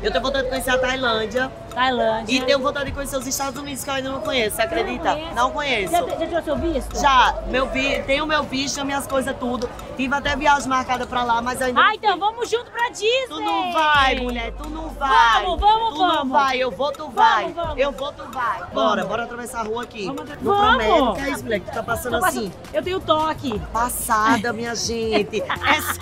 Eu 0.02 0.10
tenho 0.12 0.22
vontade 0.22 0.44
de 0.44 0.50
conhecer 0.50 0.70
a 0.70 0.78
Tailândia 0.78 1.50
Tailândia. 1.74 2.34
e 2.36 2.40
tenho 2.44 2.58
vontade 2.58 2.86
de 2.86 2.92
conhecer 2.92 3.16
os 3.16 3.26
Estados 3.26 3.58
Unidos, 3.60 3.82
que 3.82 3.88
eu 3.90 3.94
ainda 3.94 4.10
não 4.10 4.20
conheço. 4.20 4.56
Você 4.56 4.62
acredita? 4.62 5.16
Não 5.34 5.50
conheço. 5.50 5.90
Já, 5.92 6.00
já 6.06 6.16
tirou 6.26 6.42
seu 6.42 6.56
visto? 6.56 7.00
Já, 7.00 7.34
meu 7.48 7.66
vi, 7.68 8.02
tenho 8.02 8.26
meu 8.26 8.42
visto, 8.42 8.84
minhas 8.84 9.06
coisas 9.06 9.34
tudo. 9.38 9.68
Tive 9.96 10.14
até 10.14 10.36
viagem 10.36 10.68
marcada 10.68 11.06
pra 11.06 11.24
lá, 11.24 11.40
mas 11.40 11.60
ainda 11.62 11.80
Ah, 11.80 11.84
não 11.86 11.92
então 11.94 12.18
vamos 12.18 12.48
junto 12.50 12.70
pra 12.70 12.90
Disney. 12.90 13.26
Tu 13.28 13.40
não 13.40 13.72
vai, 13.72 14.16
mulher, 14.16 14.52
tu 14.52 14.68
não 14.68 14.88
vai. 14.90 15.42
Vamos, 15.44 15.60
vamos, 15.60 15.94
tu 15.94 15.98
não 15.98 16.08
vamos. 16.16 16.32
vai, 16.32 16.58
eu 16.58 16.70
vou, 16.70 16.92
tu 16.92 17.08
vai. 17.08 17.52
vamos. 17.52 17.78
Eu 17.78 17.92
vou, 17.92 18.12
tu 18.12 18.24
vai. 18.32 18.62
Bora, 18.74 19.04
bora 19.04 19.22
atravessar 19.24 19.60
a 19.60 19.64
rua 19.64 19.82
aqui. 19.84 20.06
Vamos 20.06 20.28
Não 20.28 20.54
Vamos. 20.56 20.84
promete, 20.84 21.20
é 21.20 21.30
isso, 21.32 21.42
mulher, 21.42 21.60
que 21.60 21.70
tu 21.70 21.74
tá 21.74 21.82
passando 21.82 22.14
Tô 22.16 22.20
passando- 22.20 22.46
assim. 22.48 22.52
Eu 22.72 22.82
tenho 22.82 23.00
toque. 23.00 23.58
Passada, 23.72 24.52
minha 24.52 24.74
gente. 24.74 25.42
Essa, 25.66 26.00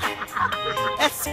essa... 0.98 1.30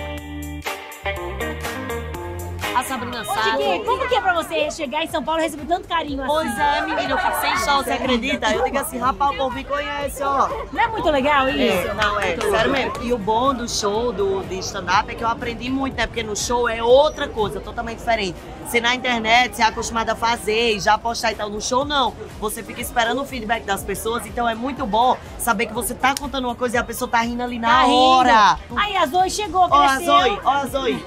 A 2.82 2.84
Sabrina 2.84 3.22
Ô, 3.22 3.26
sabe. 3.26 3.52
Chiquinho, 3.52 3.86
como 3.86 4.08
que 4.08 4.16
é 4.16 4.22
pra 4.22 4.34
você 4.34 4.72
chegar 4.72 5.04
em 5.04 5.08
São 5.08 5.24
Paulo 5.24 5.40
e 5.40 5.44
receber 5.44 5.66
tanto 5.68 5.88
carinho 5.88 6.24
assim? 6.24 6.34
Pois 6.34 6.60
é, 6.60 6.82
menina, 6.82 7.12
eu 7.12 7.18
fico 7.20 7.40
sem 7.40 7.58
chão, 7.58 7.84
você 7.84 7.92
acredita? 7.92 8.52
Eu 8.52 8.64
digo 8.64 8.78
assim, 8.80 8.98
rapaz, 8.98 9.36
o 9.36 9.38
povo 9.38 9.56
me 9.56 9.64
conhece, 9.64 10.24
ó. 10.24 10.50
Não 10.72 10.82
é 10.82 10.88
muito 10.88 11.08
legal 11.12 11.48
isso? 11.48 11.62
É, 11.62 11.94
não, 11.94 12.20
é, 12.20 12.36
sério 12.38 12.72
mesmo. 12.72 12.94
E 13.04 13.14
o 13.14 13.20
bom 13.20 13.54
do 13.54 13.70
show 13.70 14.12
do, 14.12 14.42
de 14.48 14.58
stand-up 14.58 15.12
é 15.12 15.14
que 15.14 15.24
eu 15.24 15.28
aprendi 15.28 15.70
muito, 15.70 15.96
né? 15.96 16.08
Porque 16.08 16.24
no 16.24 16.36
show 16.36 16.68
é 16.68 16.82
outra 16.82 17.28
coisa, 17.28 17.60
totalmente 17.60 18.00
diferente. 18.00 18.36
Se 18.72 18.80
na 18.80 18.96
internet 18.96 19.54
você 19.58 19.62
é 19.62 19.66
acostumado 19.66 20.12
a 20.12 20.16
fazer 20.16 20.78
e 20.78 20.80
já 20.80 20.98
postar 20.98 21.34
e 21.34 21.36
tal, 21.36 21.50
no 21.50 21.60
show 21.62 21.84
não. 21.84 22.14
Você 22.40 22.64
fica 22.64 22.80
esperando 22.80 23.22
o 23.22 23.26
feedback 23.26 23.66
das 23.66 23.84
pessoas, 23.84 24.26
então 24.26 24.48
é 24.48 24.56
muito 24.56 24.86
bom 24.86 25.18
saber 25.38 25.66
que 25.66 25.74
você 25.74 25.94
tá 25.94 26.16
contando 26.18 26.46
uma 26.46 26.56
coisa 26.56 26.78
e 26.78 26.80
a 26.80 26.84
pessoa 26.84 27.10
tá 27.12 27.20
rindo 27.22 27.44
ali 27.44 27.60
na 27.60 27.68
Tá 27.68 27.82
rindo. 27.84 27.94
hora. 27.96 28.58
Aí 28.78 28.96
a 28.96 29.06
Zoe 29.08 29.30
chegou, 29.30 29.68
Ó 29.70 29.76
a. 29.84 30.00
Zoe, 30.00 30.40
ó 30.46 30.50
a 30.52 30.66
Zoe. 30.68 31.06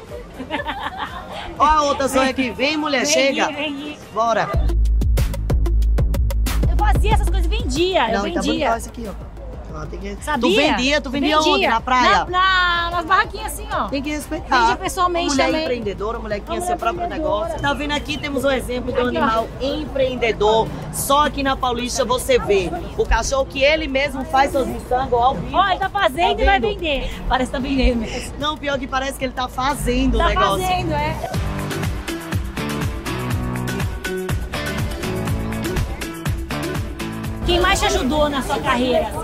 Ó 1.58 1.64
a 1.64 1.82
outra 1.84 2.06
Zoe 2.06 2.28
aqui. 2.28 2.50
Vem, 2.50 2.76
mulher, 2.76 3.04
Vem 3.06 3.12
chega. 3.14 3.44
aqui, 3.44 3.54
vem 3.54 3.72
aqui. 3.72 3.98
Bora. 4.12 4.48
Eu 6.70 6.76
fazia 6.76 7.14
essas 7.14 7.30
coisas, 7.30 7.46
vendia, 7.46 8.08
eu 8.10 8.18
Não, 8.18 8.32
tá 8.34 8.40
vendia. 8.40 8.42
bonito 8.70 8.76
esse 8.76 8.88
aqui, 8.90 9.08
ó. 9.08 9.33
Ah, 9.84 9.86
tem 9.90 9.98
que- 10.00 10.24
Sabia? 10.24 10.40
Tu 10.40 10.56
vendia, 10.56 11.00
tu 11.00 11.10
vendia 11.10 11.40
onde? 11.40 11.66
Na 11.66 11.80
praia? 11.80 12.24
Na, 12.24 12.30
na- 12.30 12.90
nas 12.90 13.04
barraquinhas 13.06 13.52
assim, 13.52 13.66
ó. 13.72 13.84
Tem 13.88 14.02
que 14.02 14.10
respeitar. 14.10 14.66
Vendi 14.66 14.78
pessoalmente 14.78 15.28
mulher 15.30 15.46
também. 15.46 15.62
empreendedora, 15.62 16.18
mulher 16.18 16.40
que 16.40 16.46
tinha 16.46 16.60
seu 16.60 16.76
próprio 16.76 17.08
negócio. 17.08 17.60
Tá 17.60 17.72
vendo 17.74 17.92
aqui? 17.92 18.16
Temos 18.18 18.44
um 18.44 18.50
exemplo 18.50 18.92
de 18.92 19.00
um 19.00 19.08
animal 19.08 19.48
empreendedor. 19.60 20.68
Só 20.92 21.26
aqui 21.26 21.42
na 21.42 21.56
Paulista 21.56 22.04
você 22.04 22.38
vê. 22.38 22.70
O 22.96 23.04
cachorro 23.04 23.46
que 23.46 23.62
ele 23.62 23.86
mesmo 23.88 24.24
faz 24.24 24.50
seus 24.52 24.66
miçangos 24.66 25.12
ao 25.20 25.34
vivo. 25.34 25.56
Ó, 25.56 25.68
ele 25.68 25.78
tá 25.78 25.88
fazendo 25.88 26.36
Tá 26.36 26.42
e 26.42 26.44
vai 26.46 26.60
vender. 26.60 27.10
Parece 27.28 27.50
que 27.50 27.56
tá 27.56 27.62
vendendo 27.62 27.98
mesmo. 28.00 28.32
Não, 28.38 28.56
pior 28.56 28.78
que 28.78 28.86
parece 28.86 29.18
que 29.18 29.24
ele 29.24 29.32
tá 29.32 29.48
fazendo 29.48 30.18
Tá 30.18 30.24
o 30.26 30.28
negócio. 30.28 30.60
fazendo, 30.66 30.92
é. 30.92 31.16
Quem 37.46 37.60
mais 37.60 37.78
te 37.78 37.86
ajudou 37.86 38.28
na 38.30 38.42
sua 38.42 38.58
carreira, 38.58 39.08
assim? 39.08 39.23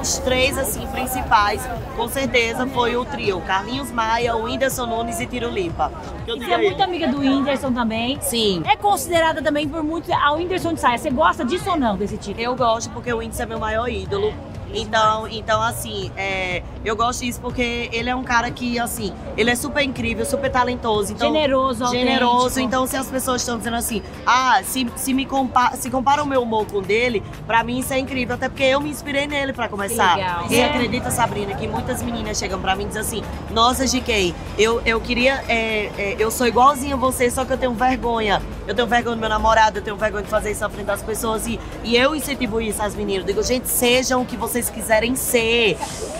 Os 0.00 0.18
três, 0.18 0.56
assim, 0.56 0.86
principais, 0.86 1.62
com 1.94 2.08
certeza, 2.08 2.66
foi 2.66 2.96
o 2.96 3.04
trio. 3.04 3.40
Carlinhos 3.42 3.90
Maia, 3.90 4.34
o 4.34 4.44
Whindersson 4.44 4.86
Nunes 4.86 5.20
e 5.20 5.26
Tirulipa. 5.26 5.92
E 6.26 6.32
digo 6.32 6.44
você 6.44 6.52
é 6.52 6.58
muito 6.58 6.82
amiga 6.82 7.06
do 7.08 7.18
Whindersson 7.18 7.70
também. 7.70 8.18
Sim. 8.22 8.62
É 8.66 8.76
considerada 8.76 9.42
também 9.42 9.68
por 9.68 9.82
muitos 9.82 10.10
a 10.10 10.32
Whindersson 10.32 10.72
de 10.72 10.80
saia. 10.80 10.96
Você 10.96 11.10
gosta 11.10 11.44
disso 11.44 11.68
ou 11.68 11.76
não, 11.76 11.96
desse 11.98 12.16
título? 12.16 12.42
Eu 12.42 12.56
gosto 12.56 12.90
porque 12.90 13.12
o 13.12 13.18
Whindersson 13.18 13.42
é 13.42 13.46
meu 13.46 13.58
maior 13.58 13.88
ídolo. 13.88 14.32
Então, 14.74 15.26
então 15.28 15.60
assim, 15.62 16.10
é, 16.16 16.62
eu 16.84 16.96
gosto 16.96 17.20
disso 17.24 17.40
porque 17.40 17.88
ele 17.92 18.08
é 18.08 18.14
um 18.14 18.22
cara 18.22 18.50
que, 18.50 18.78
assim, 18.78 19.12
ele 19.36 19.50
é 19.50 19.54
super 19.56 19.82
incrível, 19.82 20.24
super 20.24 20.50
talentoso. 20.50 21.12
Então, 21.12 21.32
Generoso, 21.32 21.86
generoso. 21.88 22.34
autêntico. 22.36 22.60
Então, 22.60 22.86
se 22.86 22.96
as 22.96 23.06
pessoas 23.08 23.42
estão 23.42 23.58
dizendo 23.58 23.76
assim, 23.76 24.02
ah, 24.26 24.60
se, 24.64 24.86
se 24.96 25.12
me 25.12 25.24
compa 25.26 25.72
se 25.76 25.90
compara 25.90 26.22
o 26.22 26.26
meu 26.26 26.42
humor 26.42 26.66
com 26.66 26.78
o 26.78 26.82
dele, 26.82 27.22
pra 27.46 27.62
mim 27.64 27.78
isso 27.78 27.92
é 27.92 27.98
incrível. 27.98 28.34
Até 28.34 28.48
porque 28.48 28.62
eu 28.64 28.80
me 28.80 28.90
inspirei 28.90 29.26
nele 29.26 29.52
pra 29.52 29.68
começar. 29.68 30.14
Que 30.14 30.20
legal. 30.20 30.46
E 30.50 30.56
É. 30.56 30.64
acredita, 30.66 31.10
Sabrina, 31.10 31.54
que 31.54 31.66
muitas 31.66 32.02
meninas 32.02 32.38
chegam 32.38 32.60
pra 32.60 32.74
mim 32.76 32.84
e 32.84 32.86
dizem 32.86 33.00
assim, 33.02 33.22
nossa, 33.50 33.84
GK, 33.86 34.34
eu, 34.58 34.80
eu 34.84 35.00
queria, 35.00 35.42
é, 35.48 35.90
é, 35.98 36.16
eu 36.18 36.30
sou 36.30 36.46
igualzinha 36.46 36.94
a 36.94 36.98
você, 36.98 37.30
só 37.30 37.44
que 37.44 37.52
eu 37.52 37.58
tenho 37.58 37.72
vergonha. 37.72 38.40
Eu 38.70 38.74
tenho 38.76 38.86
vergonha 38.86 39.16
do 39.16 39.20
meu 39.20 39.28
namorado, 39.28 39.78
eu 39.78 39.82
tenho 39.82 39.96
vergonha 39.96 40.22
de 40.22 40.30
fazer 40.30 40.52
isso 40.52 40.60
na 40.60 40.70
frente 40.70 40.86
das 40.86 41.02
pessoas. 41.02 41.44
E, 41.44 41.58
e 41.82 41.96
eu 41.96 42.14
incentivo 42.14 42.60
isso 42.60 42.80
às 42.80 42.94
meninas. 42.94 43.22
Eu 43.22 43.34
digo, 43.34 43.42
gente, 43.42 43.68
sejam 43.68 44.22
o 44.22 44.24
que 44.24 44.36
vocês 44.36 44.70
quiserem 44.70 45.16
ser. 45.16 45.76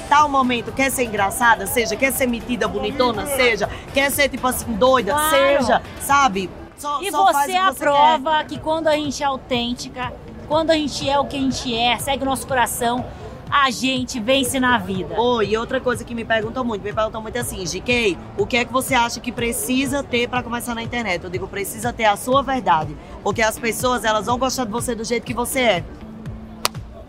Tal 0.09 0.29
momento, 0.29 0.73
quer 0.73 0.91
ser 0.91 1.05
engraçada? 1.05 1.65
Seja. 1.67 1.95
Quer 1.95 2.13
ser 2.13 2.27
metida, 2.27 2.67
bonitona? 2.67 3.25
Seja. 3.27 3.69
Quer 3.95 4.11
ser, 4.11 4.29
tipo 4.29 4.45
assim, 4.49 4.73
doida? 4.73 5.13
Claro. 5.13 5.31
Seja. 5.31 5.83
Sabe? 6.01 6.51
Só, 6.77 7.01
E 7.01 7.11
só 7.13 7.25
você 7.27 7.53
o 7.53 7.55
é 7.55 7.59
a 7.59 7.69
que 7.69 7.75
quer. 7.75 7.79
prova 7.79 8.45
que 8.45 8.59
quando 8.59 8.89
a 8.89 8.97
gente 8.97 9.23
é 9.23 9.27
autêntica, 9.27 10.13
quando 10.49 10.71
a 10.71 10.75
gente 10.75 11.09
é 11.09 11.17
o 11.21 11.27
que 11.27 11.37
a 11.37 11.41
gente 11.41 11.73
é, 11.79 11.97
segue 11.99 12.25
o 12.25 12.27
nosso 12.27 12.47
coração, 12.49 13.05
a 13.51 13.71
gente 13.71 14.21
vence 14.21 14.61
na 14.61 14.79
vida. 14.79 15.21
Oi, 15.21 15.49
e 15.49 15.57
outra 15.57 15.81
coisa 15.81 16.05
que 16.05 16.15
me 16.15 16.25
perguntam 16.25 16.65
muito, 16.65 16.83
me 16.83 16.93
perguntam 16.93 17.21
muito 17.21 17.37
assim, 17.39 17.65
GK, 17.65 18.17
o 18.39 18.47
que 18.47 18.57
é 18.57 18.65
que 18.65 18.73
você 18.73 18.95
acha 18.95 19.19
que 19.21 19.33
precisa 19.33 20.03
ter 20.03 20.29
para 20.29 20.43
começar 20.43 20.75
na 20.75 20.83
internet? 20.83 21.25
Eu 21.25 21.31
digo, 21.31 21.49
precisa 21.49 21.93
ter 21.93 22.05
a 22.05 22.17
sua 22.17 22.43
verdade, 22.43 22.97
porque 23.23 23.43
as 23.43 23.59
pessoas, 23.59 24.05
elas 24.05 24.27
vão 24.27 24.39
gostar 24.39 24.65
de 24.65 24.71
você 24.71 24.95
do 24.95 25.05
jeito 25.05 25.25
que 25.25 25.35
você 25.35 25.61
é. 25.61 25.85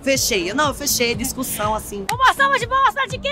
Fechei. 0.01 0.51
Não, 0.53 0.69
eu 0.69 0.73
fechei. 0.73 1.13
Discussão 1.13 1.75
assim. 1.75 2.07
Uma 2.11 2.33
salva 2.33 2.57
de 2.57 2.65
palmas 2.65 2.91
pra 2.93 3.05
GK! 3.05 3.29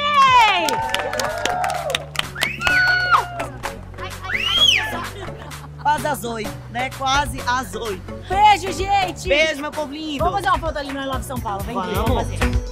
Quase 5.81 6.07
às 6.07 6.23
oito, 6.23 6.51
né? 6.69 6.89
Quase 6.95 7.41
às 7.47 7.73
oito. 7.73 8.13
Beijo, 8.29 8.71
gente! 8.71 9.27
Beijo, 9.27 9.61
meu 9.61 9.71
povo 9.71 9.91
lindo. 9.91 10.19
Vamos 10.19 10.35
fazer 10.35 10.49
uma 10.49 10.59
foto 10.59 10.77
ali 10.77 10.93
no 10.93 11.01
I 11.01 11.05
Love 11.07 11.23
São 11.23 11.39
Paulo. 11.39 11.63
Vem 11.63 11.75
aqui, 11.75 11.93
vamos 11.95 12.13
fazer. 12.13 12.68